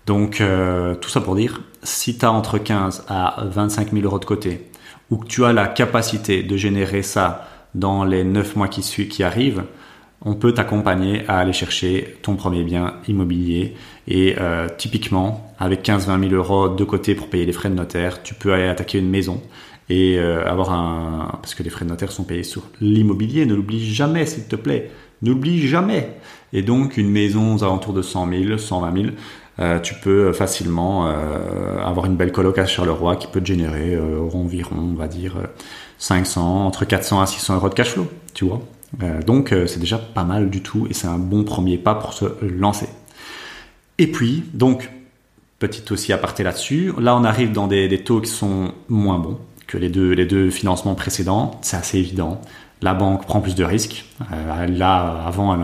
Donc, 0.07 0.41
euh, 0.41 0.95
tout 0.95 1.09
ça 1.09 1.21
pour 1.21 1.35
dire, 1.35 1.63
si 1.83 2.17
tu 2.17 2.25
as 2.25 2.31
entre 2.31 2.59
15 2.59 3.07
à 3.09 3.45
25 3.47 3.93
000 3.93 4.05
euros 4.05 4.21
de 4.21 4.25
côté, 4.25 4.71
ou 5.11 5.17
que 5.17 5.27
tu 5.27 5.45
as 5.45 5.53
la 5.53 5.67
capacité 5.67 6.43
de 6.43 6.57
générer 6.57 7.03
ça 7.03 7.49
dans 7.75 8.05
les 8.05 8.23
9 8.23 8.55
mois 8.55 8.69
qui, 8.69 8.83
qui 9.09 9.23
arrivent, 9.25 9.65
on 10.25 10.35
peut 10.35 10.53
t'accompagner 10.53 11.23
à 11.29 11.39
aller 11.39 11.53
chercher 11.53 12.17
ton 12.23 12.37
premier 12.37 12.63
bien 12.63 12.95
immobilier. 13.09 13.75
Et 14.09 14.37
euh, 14.39 14.69
typiquement, 14.77 15.55
avec 15.59 15.87
15-20 15.87 16.29
000 16.29 16.35
euros 16.35 16.69
de 16.69 16.85
côté 16.85 17.15
pour 17.15 17.29
payer 17.29 17.45
les 17.45 17.53
frais 17.53 17.69
de 17.69 17.75
notaire, 17.75 18.23
tu 18.23 18.35
peux 18.35 18.53
aller 18.53 18.67
attaquer 18.67 18.99
une 18.99 19.11
maison 19.11 19.43
et 19.91 20.19
euh, 20.19 20.49
avoir 20.49 20.73
un... 20.73 21.39
Parce 21.43 21.55
que 21.55 21.63
les 21.63 21.71
frais 21.71 21.85
de 21.85 21.91
notaire 21.91 22.11
sont 22.11 22.25
payés 22.25 22.43
sur 22.43 22.63
l'immobilier, 22.81 23.45
ne 23.45 23.55
l'oublie 23.55 23.93
jamais 23.93 24.25
s'il 24.25 24.45
te 24.45 24.57
plaît. 24.57 24.91
N'oublie 25.23 25.67
jamais. 25.67 26.17
Et 26.53 26.63
donc 26.63 26.97
une 26.97 27.11
maison 27.11 27.57
aux 27.57 27.65
alentours 27.65 27.93
de 27.93 28.03
100 28.03 28.29
000, 28.31 28.59
120 28.59 28.97
000, 28.97 29.09
euh, 29.61 29.79
tu 29.79 29.95
peux 29.95 30.33
facilement 30.33 31.07
euh, 31.07 31.85
avoir 31.85 32.07
une 32.07 32.17
belle 32.17 32.33
coloc 32.33 32.59
à 32.59 32.67
Charleroi 32.67 33.17
qui 33.17 33.27
peut 33.27 33.41
te 33.41 33.47
générer 33.47 33.97
environ, 34.33 34.77
on 34.77 34.95
va 34.95 35.07
dire, 35.07 35.37
500, 35.99 36.67
entre 36.67 36.85
400 36.85 37.21
à 37.21 37.27
600 37.27 37.57
euros 37.57 37.69
de 37.69 37.75
cash 37.75 37.91
flow, 37.91 38.07
tu 38.33 38.47
vois. 38.47 38.61
Euh, 39.03 39.23
donc 39.23 39.53
euh, 39.53 39.67
c'est 39.67 39.81
déjà 39.81 39.99
pas 39.99 40.25
mal 40.25 40.51
du 40.51 40.63
tout 40.63 40.87
et 40.89 40.95
c'est 40.95 41.07
un 41.07 41.19
bon 41.19 41.45
premier 41.45 41.79
pas 41.79 41.95
pour 41.95 42.13
se 42.13 42.27
lancer. 42.43 42.89
Et 43.99 44.07
puis, 44.09 44.45
donc, 44.55 44.91
petit 45.59 45.93
aussi 45.93 46.13
aparté 46.13 46.43
là-dessus, 46.43 46.93
là 46.99 47.17
on 47.17 47.25
arrive 47.25 47.53
dans 47.53 47.67
des, 47.67 48.03
taux 48.03 48.21
qui 48.21 48.31
sont 48.31 48.73
moins 48.89 49.19
bons 49.19 49.39
que 49.67 49.79
les 49.79 49.89
deux, 49.89 50.13
les 50.13 50.27
deux 50.27 50.51
financements 50.51 50.95
précédents, 50.95 51.59
c'est 51.63 51.77
assez 51.77 51.99
évident. 51.99 52.41
La 52.83 52.93
banque 52.93 53.25
prend 53.27 53.41
plus 53.41 53.55
de 53.55 53.65
risques. 53.65 54.05
Euh, 54.33 54.67
là, 54.67 55.25
avant, 55.27 55.57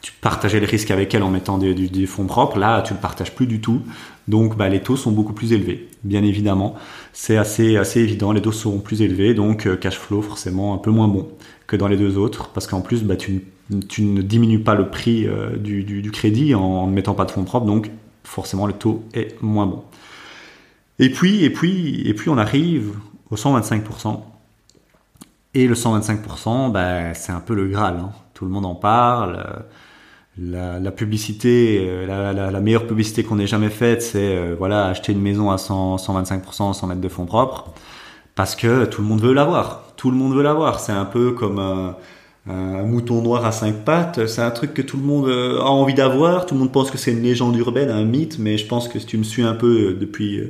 tu 0.00 0.12
partageais 0.12 0.60
le 0.60 0.66
risque 0.66 0.90
avec 0.90 1.14
elle 1.14 1.22
en 1.22 1.30
mettant 1.30 1.58
des, 1.58 2.06
fonds 2.06 2.26
propres. 2.26 2.58
Là, 2.58 2.80
tu 2.82 2.92
ne 2.92 2.98
le 2.98 3.02
partages 3.02 3.34
plus 3.34 3.46
du 3.46 3.60
tout. 3.60 3.82
Donc, 4.28 4.56
bah, 4.56 4.68
les 4.68 4.80
taux 4.80 4.96
sont 4.96 5.10
beaucoup 5.10 5.32
plus 5.32 5.52
élevés. 5.52 5.88
Bien 6.04 6.22
évidemment, 6.22 6.76
c'est 7.12 7.36
assez, 7.36 7.76
assez 7.76 8.00
évident. 8.00 8.30
Les 8.32 8.42
taux 8.42 8.52
seront 8.52 8.78
plus 8.78 9.02
élevés. 9.02 9.34
Donc, 9.34 9.68
cash 9.80 9.98
flow 9.98 10.22
forcément 10.22 10.74
un 10.74 10.78
peu 10.78 10.90
moins 10.90 11.08
bon 11.08 11.28
que 11.68 11.76
dans 11.76 11.86
les 11.86 11.96
deux 11.96 12.18
autres, 12.18 12.48
parce 12.48 12.66
qu'en 12.66 12.80
plus, 12.80 13.04
bah, 13.04 13.16
tu, 13.16 13.44
tu, 13.88 14.02
ne 14.02 14.22
diminues 14.22 14.60
pas 14.60 14.74
le 14.74 14.88
prix 14.88 15.26
euh, 15.26 15.56
du, 15.56 15.84
du, 15.84 16.10
crédit 16.10 16.54
en 16.54 16.86
ne 16.86 16.92
mettant 16.92 17.14
pas 17.14 17.26
de 17.26 17.30
fonds 17.30 17.44
propres, 17.44 17.66
donc 17.66 17.90
forcément 18.24 18.66
le 18.66 18.72
taux 18.72 19.04
est 19.14 19.40
moins 19.42 19.66
bon. 19.66 19.84
Et 20.98 21.10
puis, 21.10 21.44
et 21.44 21.50
puis, 21.50 22.02
et 22.08 22.14
puis 22.14 22.30
on 22.30 22.38
arrive 22.38 22.94
au 23.30 23.36
125%. 23.36 24.20
Et 25.54 25.66
le 25.66 25.74
125%, 25.74 26.72
bah, 26.72 27.14
c'est 27.14 27.32
un 27.32 27.40
peu 27.40 27.54
le 27.54 27.68
Graal. 27.68 27.98
Hein. 27.98 28.12
Tout 28.34 28.44
le 28.46 28.50
monde 28.50 28.66
en 28.66 28.74
parle. 28.74 29.64
La, 30.40 30.92
publicité, 30.92 31.84
euh, 31.88 32.06
la, 32.06 32.60
meilleure 32.60 32.86
publicité 32.86 33.24
qu'on 33.24 33.40
ait 33.40 33.48
jamais 33.48 33.70
faite, 33.70 34.02
c'est 34.02 34.36
euh, 34.36 34.54
voilà 34.56 34.86
acheter 34.86 35.10
une 35.12 35.20
maison 35.20 35.50
à 35.50 35.58
100, 35.58 35.96
125% 35.96 36.74
sans 36.74 36.86
mettre 36.86 37.00
de 37.00 37.08
fonds 37.08 37.26
propres, 37.26 37.72
parce 38.36 38.54
que 38.54 38.84
tout 38.84 39.02
le 39.02 39.08
monde 39.08 39.20
veut 39.20 39.32
l'avoir. 39.32 39.92
Tout 39.96 40.12
le 40.12 40.16
monde 40.16 40.34
veut 40.34 40.42
l'avoir. 40.42 40.78
C'est 40.78 40.92
un 40.92 41.06
peu 41.06 41.32
comme 41.32 41.58
un, 41.58 41.96
mouton 42.46 43.20
noir 43.20 43.44
à 43.44 43.52
cinq 43.52 43.84
pattes. 43.84 44.26
C'est 44.26 44.40
un 44.40 44.52
truc 44.52 44.74
que 44.74 44.82
tout 44.82 44.96
le 44.96 45.02
monde 45.02 45.26
euh, 45.26 45.58
a 45.60 45.70
envie 45.70 45.94
d'avoir. 45.94 46.46
Tout 46.46 46.54
le 46.54 46.60
monde 46.60 46.72
pense 46.72 46.92
que 46.92 46.98
c'est 46.98 47.12
une 47.12 47.22
légende 47.22 47.56
urbaine, 47.56 47.90
un 47.90 48.04
mythe, 48.04 48.38
mais 48.38 48.58
je 48.58 48.66
pense 48.66 48.86
que 48.86 49.00
si 49.00 49.06
tu 49.06 49.18
me 49.18 49.24
suis 49.24 49.42
un 49.42 49.54
peu 49.54 49.96
depuis 50.00 50.40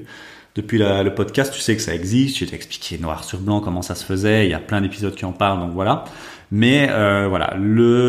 depuis 0.58 0.78
le 0.78 1.14
podcast, 1.14 1.54
tu 1.54 1.60
sais 1.60 1.76
que 1.76 1.82
ça 1.82 1.94
existe. 1.94 2.38
Je 2.38 2.44
t'ai 2.44 2.56
expliqué 2.56 2.98
noir 2.98 3.22
sur 3.22 3.38
blanc 3.38 3.60
comment 3.60 3.80
ça 3.80 3.94
se 3.94 4.04
faisait. 4.04 4.46
Il 4.46 4.50
y 4.50 4.54
a 4.54 4.58
plein 4.58 4.80
d'épisodes 4.80 5.14
qui 5.14 5.24
en 5.24 5.32
parlent, 5.32 5.60
donc 5.60 5.72
voilà. 5.72 6.04
Mais 6.50 6.88
euh, 6.90 7.26
voilà, 7.28 7.50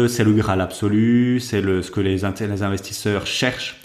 c'est 0.07 0.23
le 0.23 0.33
graal 0.33 0.59
absolu, 0.59 1.39
c'est 1.39 1.61
ce 1.61 1.91
que 1.91 2.01
les, 2.01 2.17
les 2.17 2.63
investisseurs 2.63 3.27
cherchent. 3.27 3.81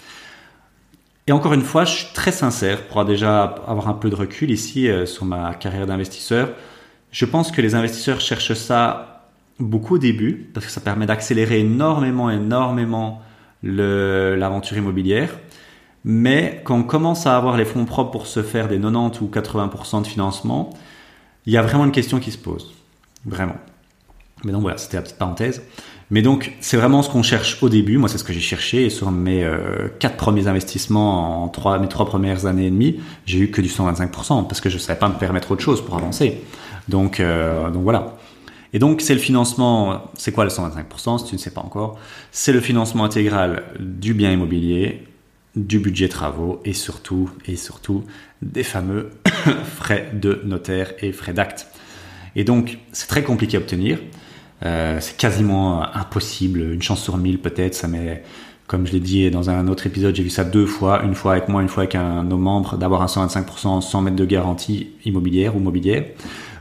Et 1.27 1.33
encore 1.33 1.53
une 1.53 1.63
fois, 1.63 1.85
je 1.85 1.93
suis 1.93 2.07
très 2.15 2.33
sincère 2.33 2.87
pour 2.87 3.05
déjà 3.05 3.43
avoir 3.67 3.89
un 3.89 3.95
peu 3.95 4.09
de 4.09 4.15
recul 4.15 4.51
ici 4.51 4.89
euh, 4.89 5.05
sur 5.05 5.27
ma 5.27 5.55
carrière 5.55 5.87
d'investisseur. 5.87 6.49
Je 7.11 7.27
pense 7.27 7.53
que 7.53 7.61
les 7.61 7.75
investisseurs 7.75 8.21
cherchent 8.21 8.55
ça 8.55 9.29
beaucoup 9.59 9.97
au 9.97 9.99
début 9.99 10.51
parce 10.55 10.65
que 10.65 10.73
ça 10.73 10.81
permet 10.81 11.05
d'accélérer 11.07 11.61
énormément, 11.61 12.31
énormément 12.31 13.23
l'aventure 13.63 14.77
immobilière. 14.79 15.31
Mais 16.05 16.61
quand 16.65 16.77
on 16.77 16.83
commence 16.83 17.27
à 17.27 17.37
avoir 17.37 17.57
les 17.57 17.65
fonds 17.65 17.87
propres 17.87 18.11
pour 18.11 18.27
se 18.27 18.43
faire 18.43 18.69
des 18.69 18.79
90 18.79 19.21
ou 19.23 19.31
80% 19.33 20.03
de 20.03 20.07
financement, 20.07 20.71
il 21.47 21.53
y 21.53 21.57
a 21.57 21.63
vraiment 21.63 21.85
une 21.85 21.93
question 21.93 22.21
qui 22.21 22.31
se 22.31 22.39
pose. 22.39 22.75
Vraiment. 23.25 23.57
Mais 24.45 24.53
donc 24.53 24.61
voilà, 24.61 24.77
c'était 24.77 24.99
la 24.99 25.03
petite 25.03 25.19
parenthèse. 25.19 25.63
Mais 26.11 26.21
donc, 26.21 26.53
c'est 26.61 26.77
vraiment 26.77 27.03
ce 27.03 27.09
qu'on 27.09 27.23
cherche 27.23 27.63
au 27.63 27.71
début. 27.71 27.97
Moi, 27.97 28.11
c'est 28.11 28.19
ce 28.19 28.25
que 28.25 28.35
j'ai 28.35 28.41
cherché. 28.41 28.85
Et 28.85 28.91
sur 28.91 29.11
mes 29.11 29.43
euh, 29.43 29.89
quatre 29.99 30.17
premiers 30.17 30.47
investissements 30.47 31.43
en 31.43 31.49
trois, 31.49 31.79
mes 31.79 31.89
trois 31.89 32.05
premières 32.05 32.45
années 32.45 32.67
et 32.67 32.71
demie, 32.71 33.01
j'ai 33.25 33.39
eu 33.39 33.51
que 33.51 33.63
du 33.63 33.69
125% 33.69 34.47
parce 34.47 34.61
que 34.61 34.69
je 34.69 34.75
ne 34.75 34.81
savais 34.81 34.99
pas 34.99 35.09
me 35.09 35.15
permettre 35.15 35.51
autre 35.53 35.63
chose 35.63 35.83
pour 35.83 35.97
avancer. 35.97 36.43
Donc, 36.89 37.21
euh, 37.21 37.71
donc 37.71 37.83
voilà. 37.83 38.17
Et 38.75 38.79
donc, 38.79 39.01
c'est 39.01 39.15
le 39.15 39.21
financement. 39.21 40.03
C'est 40.15 40.33
quoi 40.33 40.45
le 40.45 40.51
125% 40.51 41.19
si 41.19 41.25
tu 41.25 41.35
ne 41.37 41.41
sais 41.41 41.51
pas 41.51 41.63
encore 41.63 41.99
C'est 42.31 42.53
le 42.53 42.61
financement 42.61 43.05
intégral 43.05 43.63
du 43.81 44.13
bien 44.13 44.31
immobilier 44.31 45.05
du 45.57 45.79
budget 45.79 46.09
travaux 46.09 46.61
et 46.65 46.73
surtout, 46.73 47.31
et 47.47 47.57
surtout 47.57 48.05
des 48.43 48.63
fameux 48.63 49.11
frais 49.77 50.11
de 50.13 50.41
notaire 50.45 50.93
et 51.01 51.13
frais 51.13 51.33
d'acte. 51.33 51.69
Et 52.37 52.45
donc, 52.45 52.79
c'est 52.93 53.07
très 53.07 53.23
compliqué 53.23 53.57
à 53.57 53.61
obtenir. 53.61 53.99
Euh, 54.65 54.99
c'est 55.01 55.17
quasiment 55.17 55.83
impossible, 55.95 56.61
une 56.61 56.83
chance 56.83 57.03
sur 57.03 57.17
mille 57.17 57.39
peut-être. 57.39 57.75
Ça 57.75 57.87
met, 57.87 58.23
comme 58.67 58.87
je 58.87 58.93
l'ai 58.93 59.01
dit 59.01 59.31
dans 59.31 59.51
un 59.51 59.69
autre 59.69 59.87
épisode, 59.87 60.15
j'ai 60.15 60.23
vu 60.23 60.31
ça 60.31 60.45
deux 60.45 60.67
fois, 60.67 61.03
une 61.05 61.15
fois 61.15 61.33
avec 61.33 61.49
moi, 61.49 61.63
une 61.63 61.69
fois 61.69 61.85
avec 61.85 61.95
un 61.95 62.25
de 62.25 62.31
nos 62.31 62.39
membres, 62.39 62.77
d'avoir 62.77 63.03
un 63.03 63.07
125% 63.07 63.81
sans 63.81 64.03
mettre 64.03 64.17
de 64.17 64.25
garantie 64.25 64.89
immobilière 65.05 65.57
ou 65.57 65.61
mobilière. 65.61 66.05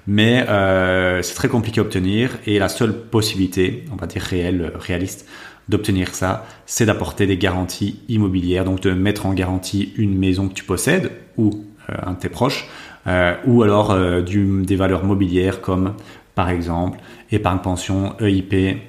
Mais 0.05 0.45
euh, 0.50 1.21
c'est 1.21 1.33
très 1.33 1.47
compliqué 1.47 1.79
à 1.79 1.83
obtenir 1.83 2.31
et 2.45 2.59
la 2.59 2.67
seule 2.67 2.93
possibilité, 2.93 3.85
on 3.91 3.95
va 3.95 4.05
dire 4.05 4.21
réelle, 4.21 4.73
réaliste, 4.75 5.25
d'obtenir 5.70 6.13
ça, 6.13 6.46
c'est 6.65 6.86
d'apporter 6.86 7.27
des 7.27 7.38
garanties 7.38 8.00
immobilières, 8.10 8.65
donc 8.65 8.82
de 8.82 8.91
mettre 8.91 9.25
en 9.25 9.34
garantie 9.34 9.93
une 9.98 10.17
maison 10.17 10.48
que 10.50 10.53
tu 10.53 10.63
possèdes 10.63 11.12
ou 11.38 11.63
euh, 11.89 11.96
un 12.05 12.13
de 12.13 12.20
tes 12.20 12.29
proches, 12.29 12.70
euh, 13.08 13.36
ou 13.46 13.63
alors 13.63 13.91
euh, 13.91 14.22
des 14.22 14.75
valeurs 14.75 15.03
mobilières 15.03 15.62
comme 15.62 15.96
par 16.36 16.50
exemple 16.50 17.00
épargne 17.32 17.60
pension, 17.60 18.15
EIP, 18.20 18.82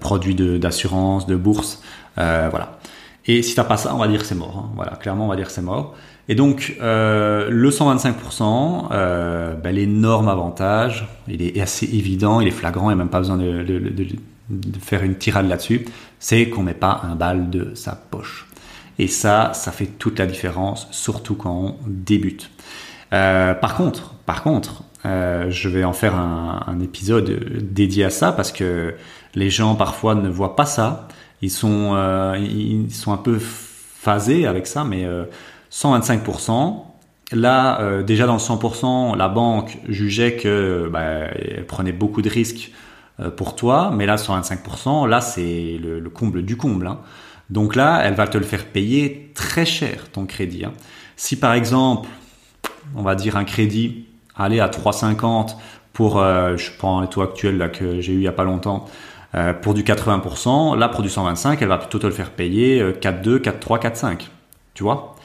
produits 0.00 0.36
d'assurance, 0.36 1.26
de, 1.26 1.34
bourse, 1.34 1.82
voilà. 2.16 2.78
Et 3.26 3.42
si 3.42 3.54
t'as 3.54 3.64
pas 3.64 3.76
ça, 3.76 3.94
on 3.94 3.98
va 3.98 4.08
dire 4.08 4.24
c'est 4.24 4.36
mort. 4.36 4.56
Hein. 4.56 4.72
Voilà, 4.76 4.92
clairement, 4.92 5.26
on 5.26 5.28
va 5.28 5.36
dire 5.36 5.50
c'est 5.50 5.62
mort. 5.62 5.94
Et 6.28 6.34
donc, 6.34 6.76
le 6.80 7.70
125%, 7.70 8.88
ben, 8.90 9.74
l'énorme 9.74 10.28
avantage, 10.28 11.08
il 11.26 11.42
est 11.42 11.60
assez 11.60 11.86
évident, 11.86 12.40
il 12.40 12.48
est 12.48 12.52
flagrant, 12.52 12.90
il 12.90 12.94
n'y 12.94 13.00
a 13.00 13.04
même 13.04 13.10
pas 13.10 13.18
besoin 13.18 13.36
de, 13.36 13.64
de 14.50 14.78
faire 14.78 15.02
une 15.02 15.16
tirade 15.16 15.48
là-dessus, 15.48 15.84
c'est 16.18 16.48
qu'on 16.48 16.62
met 16.62 16.74
pas 16.74 17.00
un 17.04 17.14
bal 17.14 17.50
de 17.50 17.74
sa 17.74 17.92
poche. 17.92 18.46
Et 18.98 19.06
ça, 19.06 19.52
ça 19.54 19.70
fait 19.70 19.86
toute 19.86 20.18
la 20.18 20.26
différence, 20.26 20.88
surtout 20.90 21.36
quand 21.36 21.54
on 21.54 21.76
débute. 21.86 22.50
Euh, 23.12 23.54
par 23.54 23.76
contre, 23.76 24.14
par 24.26 24.42
contre, 24.42 24.82
euh, 25.06 25.50
je 25.50 25.68
vais 25.68 25.84
en 25.84 25.92
faire 25.92 26.16
un, 26.16 26.80
épisode 26.80 27.30
dédié 27.72 28.04
à 28.04 28.10
ça 28.10 28.32
parce 28.32 28.52
que 28.52 28.94
les 29.34 29.50
gens 29.50 29.74
parfois 29.74 30.14
ne 30.14 30.28
voient 30.28 30.56
pas 30.56 30.66
ça. 30.66 31.08
Ils 31.42 31.50
sont, 31.50 31.92
euh, 31.94 32.36
ils 32.38 32.92
sont 32.92 33.12
un 33.12 33.16
peu 33.16 33.38
phasés 33.38 34.46
avec 34.46 34.66
ça, 34.66 34.84
mais 34.84 35.06
125%. 35.70 36.84
Là, 37.32 38.02
déjà 38.02 38.26
dans 38.26 38.34
le 38.34 38.38
100%, 38.38 39.16
la 39.16 39.28
banque 39.28 39.78
jugeait 39.88 40.36
que 40.36 40.88
bah, 40.90 41.28
elle 41.34 41.66
prenait 41.66 41.92
beaucoup 41.92 42.22
de 42.22 42.28
risques 42.30 42.72
pour 43.36 43.56
toi, 43.56 43.90
mais 43.94 44.06
là 44.06 44.16
125%, 44.16 45.08
là 45.08 45.20
c'est 45.20 45.78
le, 45.82 46.00
comble 46.10 46.42
du 46.42 46.56
comble. 46.56 46.86
Hein. 46.86 47.00
Donc 47.50 47.74
là, 47.74 48.00
elle 48.04 48.14
va 48.14 48.28
te 48.28 48.38
le 48.38 48.44
faire 48.44 48.66
payer 48.66 49.32
très 49.34 49.64
cher 49.64 50.10
ton 50.12 50.26
crédit. 50.26 50.64
Hein. 50.64 50.72
Si 51.16 51.36
par 51.36 51.54
exemple, 51.54 52.08
on 52.94 53.02
va 53.02 53.14
dire 53.14 53.36
un 53.36 53.44
crédit, 53.44 54.06
allez 54.36 54.60
à 54.60 54.68
3,50 54.68 55.56
pour, 55.92 56.20
euh, 56.20 56.56
je 56.56 56.70
prends 56.78 57.00
les 57.00 57.08
taux 57.08 57.22
actuels 57.22 57.58
là 57.58 57.68
que 57.68 58.00
j'ai 58.00 58.12
eu 58.12 58.16
il 58.16 58.22
y 58.22 58.28
a 58.28 58.32
pas 58.32 58.44
longtemps, 58.44 58.86
euh, 59.34 59.52
pour 59.52 59.74
du 59.74 59.82
80%, 59.82 60.76
là 60.76 60.88
pour 60.88 61.02
du 61.02 61.08
125, 61.08 61.60
elle 61.60 61.68
va 61.68 61.78
plutôt 61.78 61.98
te 61.98 62.06
le 62.06 62.12
faire 62.12 62.30
payer 62.30 62.82
4,2, 63.00 63.38
4,3, 63.38 63.80
4,5. 63.80 64.28
Tu 64.74 64.84
vois? 64.84 65.16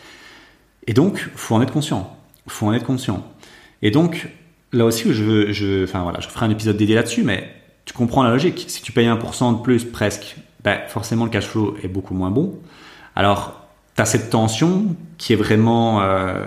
Et 0.88 0.94
donc, 0.94 1.30
faut 1.36 1.56
en 1.56 1.62
être 1.62 1.72
conscient. 1.72 2.18
Faut 2.48 2.66
en 2.66 2.74
être 2.74 2.86
conscient. 2.86 3.24
Et 3.82 3.92
donc, 3.92 4.30
là 4.72 4.86
aussi, 4.86 5.14
je 5.14 5.52
je, 5.52 5.84
enfin 5.84 6.12
je 6.20 6.28
ferai 6.28 6.46
un 6.46 6.50
épisode 6.50 6.76
dédié 6.76 6.96
là-dessus, 6.96 7.24
mais 7.24 7.63
tu 7.86 7.94
comprends 7.94 8.24
la 8.24 8.32
logique. 8.32 8.66
Si 8.68 8.82
tu 8.82 8.92
payes 8.92 9.08
1% 9.08 9.58
de 9.58 9.62
plus 9.62 9.86
presque, 9.86 10.38
ben, 10.64 10.80
forcément 10.88 11.26
le 11.26 11.32
cash 11.32 11.46
flow 11.46 11.76
est 11.84 11.88
beaucoup 11.88 12.14
moins 12.14 12.32
bon. 12.32 12.60
Alors, 13.16 13.68
tu 13.96 14.02
as 14.02 14.06
cette 14.06 14.30
tension 14.30 14.96
qui 15.18 15.34
est 15.34 15.38
vraiment 15.38 16.02
euh, 16.02 16.46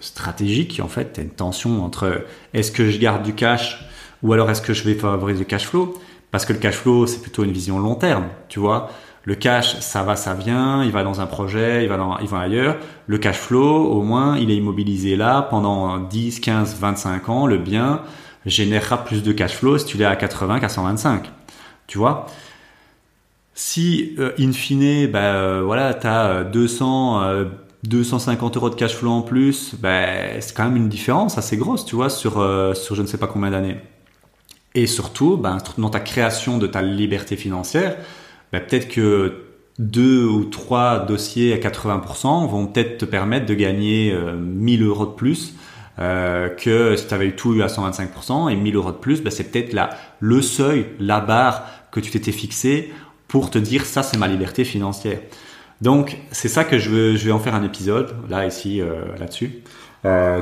stratégique. 0.00 0.80
En 0.82 0.88
fait, 0.88 1.14
tu 1.14 1.20
as 1.20 1.22
une 1.22 1.30
tension 1.30 1.84
entre 1.84 2.24
est-ce 2.54 2.70
que 2.70 2.90
je 2.90 2.98
garde 2.98 3.22
du 3.22 3.34
cash 3.34 3.84
ou 4.22 4.32
alors 4.32 4.50
est-ce 4.50 4.62
que 4.62 4.72
je 4.72 4.84
vais 4.84 4.94
favoriser 4.94 5.40
le 5.40 5.44
cash 5.44 5.66
flow? 5.66 5.98
Parce 6.30 6.44
que 6.44 6.52
le 6.52 6.58
cash 6.58 6.76
flow, 6.76 7.06
c'est 7.06 7.20
plutôt 7.20 7.44
une 7.44 7.52
vision 7.52 7.78
long 7.78 7.94
terme, 7.94 8.26
tu 8.48 8.58
vois. 8.58 8.90
Le 9.24 9.34
cash, 9.34 9.80
ça 9.80 10.02
va, 10.02 10.14
ça 10.14 10.34
vient, 10.34 10.84
il 10.84 10.92
va 10.92 11.02
dans 11.02 11.20
un 11.20 11.26
projet, 11.26 11.82
il 11.82 11.88
va, 11.88 11.96
dans, 11.96 12.18
il 12.18 12.28
va 12.28 12.40
ailleurs. 12.40 12.76
Le 13.06 13.18
cash 13.18 13.38
flow, 13.38 13.84
au 13.86 14.02
moins, 14.02 14.38
il 14.38 14.50
est 14.50 14.56
immobilisé 14.56 15.16
là 15.16 15.42
pendant 15.42 15.98
10, 15.98 16.40
15, 16.40 16.76
25 16.78 17.28
ans. 17.28 17.46
Le 17.46 17.58
bien, 17.58 18.02
générera 18.46 19.04
plus 19.04 19.22
de 19.22 19.32
cash 19.32 19.54
flow 19.54 19.78
si 19.78 19.86
tu 19.86 19.96
l'es 19.96 20.04
à 20.04 20.16
80 20.16 20.60
qu'à 20.60 20.68
125. 20.68 21.30
Tu 21.86 21.98
vois? 21.98 22.26
Si, 23.54 24.14
euh, 24.18 24.32
in 24.38 24.52
fine, 24.52 25.06
bah, 25.08 25.34
euh, 25.34 25.62
voilà, 25.64 25.94
tu 25.94 26.06
as 26.06 26.44
200, 26.44 27.46
250 27.84 28.56
euros 28.56 28.70
de 28.70 28.74
cash 28.74 28.94
flow 28.94 29.10
en 29.10 29.22
plus, 29.22 29.74
bah, 29.80 30.40
c'est 30.40 30.54
quand 30.54 30.64
même 30.64 30.76
une 30.76 30.88
différence 30.88 31.38
assez 31.38 31.56
grosse, 31.56 31.84
tu 31.84 31.96
vois, 31.96 32.10
sur, 32.10 32.38
euh, 32.38 32.74
sur 32.74 32.94
je 32.94 33.02
ne 33.02 33.06
sais 33.06 33.18
pas 33.18 33.26
combien 33.26 33.50
d'années. 33.50 33.78
Et 34.74 34.86
surtout, 34.86 35.36
bah, 35.36 35.56
dans 35.78 35.90
ta 35.90 36.00
création 36.00 36.58
de 36.58 36.66
ta 36.66 36.82
liberté 36.82 37.36
financière, 37.36 37.96
bah, 38.52 38.60
peut-être 38.60 38.88
que 38.88 39.42
deux 39.78 40.24
ou 40.24 40.44
trois 40.44 41.00
dossiers 41.00 41.52
à 41.52 41.58
80% 41.58 42.46
vont 42.46 42.66
peut-être 42.66 42.98
te 42.98 43.04
permettre 43.04 43.46
de 43.46 43.54
gagner 43.54 44.14
1000 44.14 44.82
euros 44.82 45.06
de 45.06 45.12
plus 45.12 45.54
euh, 45.98 46.48
que 46.48 46.94
si 46.96 47.06
tu 47.06 47.14
avais 47.14 47.32
tout 47.32 47.54
eu 47.54 47.62
à 47.62 47.68
125% 47.68 48.50
et 48.50 48.56
1000 48.56 48.76
euros 48.76 48.92
de 48.92 48.96
plus, 48.96 49.22
ben 49.22 49.30
c'est 49.30 49.50
peut-être 49.50 49.74
le 50.20 50.42
seuil, 50.42 50.86
la 50.98 51.20
barre 51.20 51.62
que 51.90 52.00
tu 52.00 52.10
t'étais 52.10 52.32
fixé 52.32 52.92
pour 53.28 53.50
te 53.50 53.58
dire 53.58 53.84
ça 53.84 54.02
c'est 54.02 54.18
ma 54.18 54.28
liberté 54.28 54.64
financière. 54.64 55.18
Donc 55.80 56.16
c'est 56.30 56.48
ça 56.48 56.64
que 56.64 56.78
je 56.78 56.90
veux, 56.90 57.16
je 57.16 57.24
vais 57.24 57.32
en 57.32 57.38
faire 57.38 57.54
un 57.54 57.62
épisode 57.62 58.14
là 58.28 58.46
ici 58.46 58.80
euh, 58.80 59.16
là-dessus 59.18 59.62
euh. 60.04 60.40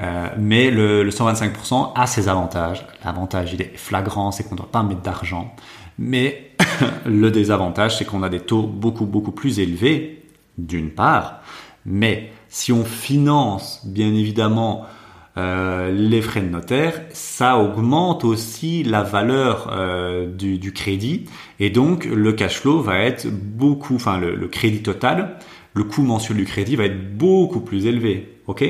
Euh, 0.00 0.28
mais 0.36 0.70
le, 0.70 1.04
le 1.04 1.10
125% 1.10 1.92
a 1.94 2.06
ses 2.06 2.28
avantages. 2.28 2.84
L'avantage 3.04 3.54
il 3.54 3.62
est 3.62 3.76
flagrant, 3.76 4.32
c'est 4.32 4.44
qu'on 4.44 4.54
ne 4.54 4.58
doit 4.58 4.70
pas 4.70 4.82
mettre 4.82 5.02
d'argent. 5.02 5.54
Mais 5.98 6.50
le 7.06 7.30
désavantage 7.30 7.98
c'est 7.98 8.04
qu'on 8.04 8.22
a 8.22 8.28
des 8.28 8.40
taux 8.40 8.62
beaucoup 8.62 9.06
beaucoup 9.06 9.32
plus 9.32 9.60
élevés 9.60 10.24
d'une 10.58 10.90
part, 10.90 11.40
mais 11.84 12.30
si 12.54 12.70
on 12.70 12.84
finance, 12.84 13.80
bien 13.84 14.14
évidemment, 14.14 14.86
euh, 15.36 15.90
les 15.90 16.22
frais 16.22 16.40
de 16.40 16.48
notaire, 16.48 17.02
ça 17.12 17.58
augmente 17.58 18.22
aussi 18.22 18.84
la 18.84 19.02
valeur 19.02 19.70
euh, 19.72 20.32
du, 20.32 20.72
crédit 20.72 21.24
et 21.58 21.70
donc 21.70 22.04
le 22.04 22.32
cash 22.32 22.60
flow 22.60 22.80
va 22.80 23.00
être 23.00 23.26
beaucoup, 23.26 23.96
enfin 23.96 24.18
le, 24.18 24.46
crédit 24.46 24.84
total 24.84 25.36
le 25.72 25.82
coût 25.82 26.02
mensuel 26.02 26.36
du 26.36 26.44
crédit 26.44 26.76
va 26.76 26.84
être 26.84 27.18
beaucoup 27.18 27.58
plus 27.58 27.86
élevé. 27.86 28.38
Ok? 28.46 28.64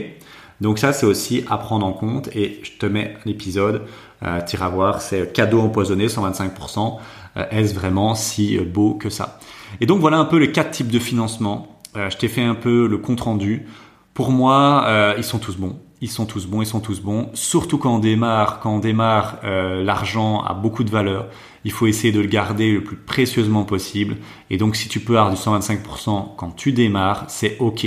Donc 0.62 0.78
ça, 0.78 0.94
c'est 0.94 1.04
aussi 1.04 1.44
à 1.50 1.58
prendre 1.58 1.84
en 1.84 1.92
compte. 1.92 2.34
Et 2.34 2.62
je 2.62 2.78
te 2.78 2.86
mets 2.86 3.18
l'épisode, 3.26 3.82
euh, 4.22 4.40
tu 4.40 4.56
iras 4.56 4.70
voir, 4.70 5.02
c'est 5.02 5.30
cadeau 5.30 5.60
empoisonné, 5.60 6.06
125%. 6.06 6.96
Euh, 7.36 7.44
est-ce 7.50 7.74
vraiment 7.74 8.14
si 8.14 8.56
beau 8.60 8.94
que 8.94 9.10
ça? 9.10 9.38
Et 9.82 9.84
donc 9.84 10.00
voilà 10.00 10.16
un 10.16 10.24
peu 10.24 10.38
les 10.38 10.52
quatre 10.52 10.70
types 10.70 10.90
de 10.90 10.98
financement. 10.98 11.73
Euh, 11.96 12.10
je 12.10 12.16
t'ai 12.16 12.28
fait 12.28 12.42
un 12.42 12.54
peu 12.54 12.86
le 12.86 12.98
compte 12.98 13.20
rendu. 13.20 13.66
Pour 14.14 14.30
moi, 14.30 14.84
euh, 14.86 15.14
ils 15.16 15.24
sont 15.24 15.38
tous 15.38 15.56
bons. 15.56 15.78
Ils 16.00 16.10
sont 16.10 16.26
tous 16.26 16.46
bons, 16.46 16.60
ils 16.62 16.66
sont 16.66 16.80
tous 16.80 17.00
bons. 17.00 17.30
Surtout 17.34 17.78
quand 17.78 17.94
on 17.94 17.98
démarre, 17.98 18.60
quand 18.60 18.74
on 18.74 18.78
démarre, 18.78 19.38
euh, 19.44 19.82
l'argent 19.82 20.42
a 20.42 20.52
beaucoup 20.54 20.84
de 20.84 20.90
valeur. 20.90 21.28
Il 21.64 21.72
faut 21.72 21.86
essayer 21.86 22.12
de 22.12 22.20
le 22.20 22.26
garder 22.26 22.72
le 22.72 22.84
plus 22.84 22.96
précieusement 22.96 23.64
possible. 23.64 24.16
Et 24.50 24.58
donc, 24.58 24.76
si 24.76 24.88
tu 24.88 25.00
peux 25.00 25.18
avoir 25.18 25.34
du 25.34 25.40
125% 25.40 26.34
quand 26.36 26.50
tu 26.50 26.72
démarres, 26.72 27.24
c'est 27.28 27.56
ok. 27.58 27.86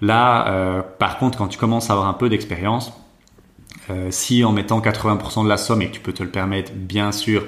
Là, 0.00 0.82
par 0.98 1.16
contre, 1.18 1.38
quand 1.38 1.46
tu 1.46 1.56
commences 1.56 1.88
à 1.88 1.94
avoir 1.94 2.08
un 2.08 2.14
peu 2.14 2.28
d'expérience, 2.28 2.92
si 4.10 4.44
en 4.44 4.52
mettant 4.52 4.80
80% 4.80 5.44
de 5.44 5.48
la 5.48 5.56
somme 5.56 5.80
et 5.82 5.86
que 5.86 5.92
tu 5.92 6.00
peux 6.00 6.12
te 6.12 6.22
le 6.22 6.30
permettre, 6.30 6.72
bien 6.74 7.12
sûr, 7.12 7.44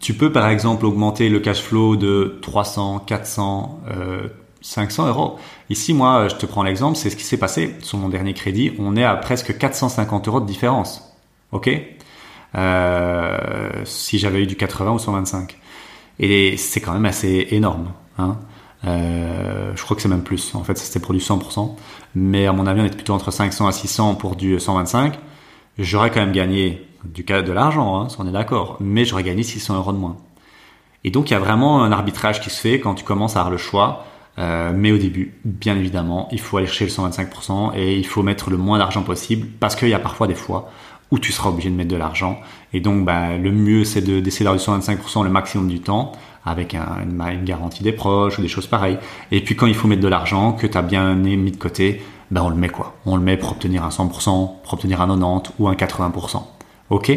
tu 0.00 0.14
peux 0.14 0.32
par 0.32 0.48
exemple 0.48 0.86
augmenter 0.86 1.28
le 1.28 1.38
cash 1.38 1.60
flow 1.60 1.96
de 1.96 2.38
300, 2.40 3.00
400, 3.00 3.80
500 4.64 5.08
euros. 5.08 5.36
Ici, 5.68 5.92
moi, 5.92 6.28
je 6.28 6.36
te 6.36 6.46
prends 6.46 6.62
l'exemple, 6.62 6.96
c'est 6.96 7.10
ce 7.10 7.16
qui 7.16 7.24
s'est 7.24 7.36
passé 7.36 7.76
sur 7.80 7.98
mon 7.98 8.08
dernier 8.08 8.32
crédit. 8.32 8.72
On 8.78 8.96
est 8.96 9.04
à 9.04 9.14
presque 9.14 9.56
450 9.58 10.26
euros 10.28 10.40
de 10.40 10.46
différence. 10.46 11.14
Ok? 11.52 11.70
Euh, 12.56 13.38
Si 13.84 14.18
j'avais 14.18 14.42
eu 14.42 14.46
du 14.46 14.56
80 14.56 14.92
ou 14.92 14.98
125. 14.98 15.58
Et 16.18 16.56
c'est 16.56 16.80
quand 16.80 16.94
même 16.94 17.04
assez 17.04 17.48
énorme. 17.50 17.92
Hein 18.18 18.38
euh, 18.86 19.72
je 19.76 19.82
crois 19.82 19.96
que 19.96 20.02
c'est 20.02 20.08
même 20.08 20.22
plus. 20.22 20.54
En 20.54 20.64
fait, 20.64 20.78
c'était 20.78 21.00
pour 21.00 21.12
du 21.12 21.20
100%. 21.20 21.76
Mais 22.14 22.46
à 22.46 22.52
mon 22.52 22.66
avis, 22.66 22.80
on 22.80 22.84
est 22.86 22.94
plutôt 22.94 23.12
entre 23.12 23.30
500 23.30 23.66
à 23.66 23.72
600 23.72 24.14
pour 24.14 24.34
du 24.34 24.58
125. 24.58 25.18
J'aurais 25.78 26.10
quand 26.10 26.20
même 26.20 26.32
gagné 26.32 26.88
du 27.04 27.24
cas 27.26 27.42
de 27.42 27.52
l'argent, 27.52 28.00
hein, 28.00 28.08
on 28.18 28.26
est 28.26 28.32
d'accord. 28.32 28.78
Mais 28.80 29.04
j'aurais 29.04 29.24
gagné 29.24 29.42
600 29.42 29.76
euros 29.76 29.92
de 29.92 29.98
moins. 29.98 30.16
Et 31.04 31.10
donc, 31.10 31.30
il 31.30 31.34
y 31.34 31.36
a 31.36 31.40
vraiment 31.40 31.84
un 31.84 31.92
arbitrage 31.92 32.40
qui 32.40 32.48
se 32.48 32.58
fait 32.58 32.80
quand 32.80 32.94
tu 32.94 33.04
commences 33.04 33.36
à 33.36 33.40
avoir 33.40 33.50
le 33.50 33.58
choix 33.58 34.06
euh, 34.38 34.72
mais 34.74 34.90
au 34.92 34.98
début, 34.98 35.34
bien 35.44 35.76
évidemment, 35.76 36.28
il 36.32 36.40
faut 36.40 36.56
aller 36.56 36.66
chercher 36.66 36.86
le 36.86 36.90
125% 36.90 37.72
et 37.76 37.96
il 37.96 38.06
faut 38.06 38.22
mettre 38.22 38.50
le 38.50 38.56
moins 38.56 38.78
d'argent 38.78 39.02
possible 39.02 39.46
parce 39.60 39.76
qu'il 39.76 39.88
y 39.88 39.94
a 39.94 39.98
parfois 39.98 40.26
des 40.26 40.34
fois 40.34 40.70
où 41.10 41.18
tu 41.18 41.32
seras 41.32 41.50
obligé 41.50 41.70
de 41.70 41.76
mettre 41.76 41.90
de 41.90 41.96
l'argent. 41.96 42.40
Et 42.72 42.80
donc, 42.80 43.04
bah, 43.04 43.36
le 43.36 43.52
mieux, 43.52 43.84
c'est 43.84 44.00
d'essayer 44.00 44.44
d'avoir 44.44 44.54
le 44.54 44.80
125% 44.80 45.22
le 45.22 45.30
maximum 45.30 45.68
du 45.68 45.80
temps 45.80 46.12
avec 46.44 46.74
un, 46.74 46.98
une, 47.02 47.44
garantie 47.44 47.82
des 47.82 47.92
proches 47.92 48.38
ou 48.38 48.42
des 48.42 48.48
choses 48.48 48.66
pareilles. 48.66 48.98
Et 49.30 49.40
puis, 49.40 49.54
quand 49.54 49.66
il 49.66 49.74
faut 49.74 49.86
mettre 49.86 50.02
de 50.02 50.08
l'argent 50.08 50.52
que 50.52 50.66
tu 50.66 50.76
as 50.76 50.82
bien 50.82 51.14
mis 51.14 51.52
de 51.52 51.56
côté, 51.56 52.02
bah, 52.30 52.42
on 52.44 52.48
le 52.48 52.56
met 52.56 52.68
quoi 52.68 52.96
On 53.06 53.16
le 53.16 53.22
met 53.22 53.36
pour 53.36 53.52
obtenir 53.52 53.84
un 53.84 53.90
100%, 53.90 54.62
pour 54.62 54.72
obtenir 54.72 55.00
un 55.00 55.16
90% 55.16 55.44
ou 55.58 55.68
un 55.68 55.74
80%. 55.74 56.42
Ok? 56.90 57.12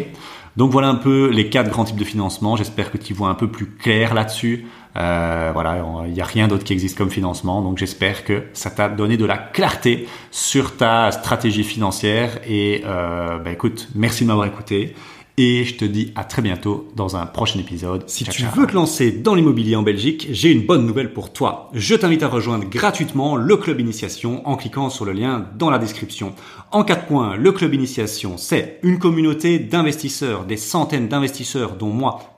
Donc 0.58 0.72
voilà 0.72 0.88
un 0.88 0.96
peu 0.96 1.30
les 1.30 1.50
quatre 1.50 1.70
grands 1.70 1.84
types 1.84 1.96
de 1.96 2.04
financement. 2.04 2.56
J'espère 2.56 2.90
que 2.90 2.98
tu 2.98 3.14
vois 3.14 3.28
un 3.28 3.36
peu 3.36 3.48
plus 3.48 3.66
clair 3.66 4.12
là-dessus. 4.12 4.66
Euh, 4.96 5.50
voilà, 5.52 5.84
il 6.08 6.12
n'y 6.12 6.20
a 6.20 6.24
rien 6.24 6.48
d'autre 6.48 6.64
qui 6.64 6.72
existe 6.72 6.98
comme 6.98 7.10
financement. 7.10 7.62
Donc 7.62 7.78
j'espère 7.78 8.24
que 8.24 8.42
ça 8.54 8.68
t'a 8.68 8.88
donné 8.88 9.16
de 9.16 9.24
la 9.24 9.38
clarté 9.38 10.08
sur 10.32 10.76
ta 10.76 11.12
stratégie 11.12 11.62
financière. 11.62 12.40
Et 12.44 12.82
euh, 12.84 13.38
bah, 13.38 13.52
écoute, 13.52 13.88
merci 13.94 14.24
de 14.24 14.28
m'avoir 14.28 14.48
écouté. 14.48 14.96
Et 15.40 15.64
je 15.64 15.76
te 15.76 15.84
dis 15.84 16.10
à 16.16 16.24
très 16.24 16.42
bientôt 16.42 16.88
dans 16.96 17.14
un 17.14 17.24
prochain 17.24 17.60
épisode. 17.60 18.02
Si 18.08 18.24
tu 18.24 18.42
veux 18.56 18.66
te 18.66 18.72
lancer 18.72 19.12
dans 19.12 19.36
l'immobilier 19.36 19.76
en 19.76 19.82
Belgique, 19.82 20.26
j'ai 20.32 20.50
une 20.50 20.66
bonne 20.66 20.84
nouvelle 20.84 21.12
pour 21.12 21.32
toi. 21.32 21.70
Je 21.74 21.94
t'invite 21.94 22.24
à 22.24 22.28
rejoindre 22.28 22.64
gratuitement 22.64 23.36
le 23.36 23.56
club 23.56 23.78
initiation 23.78 24.44
en 24.48 24.56
cliquant 24.56 24.90
sur 24.90 25.04
le 25.04 25.12
lien 25.12 25.46
dans 25.56 25.70
la 25.70 25.78
description. 25.78 26.34
En 26.72 26.82
quatre 26.82 27.06
points, 27.06 27.36
le 27.36 27.52
club 27.52 27.72
initiation, 27.72 28.36
c'est 28.36 28.80
une 28.82 28.98
communauté 28.98 29.60
d'investisseurs, 29.60 30.44
des 30.44 30.56
centaines 30.56 31.06
d'investisseurs 31.06 31.76
dont 31.76 31.90
moi 31.90 32.37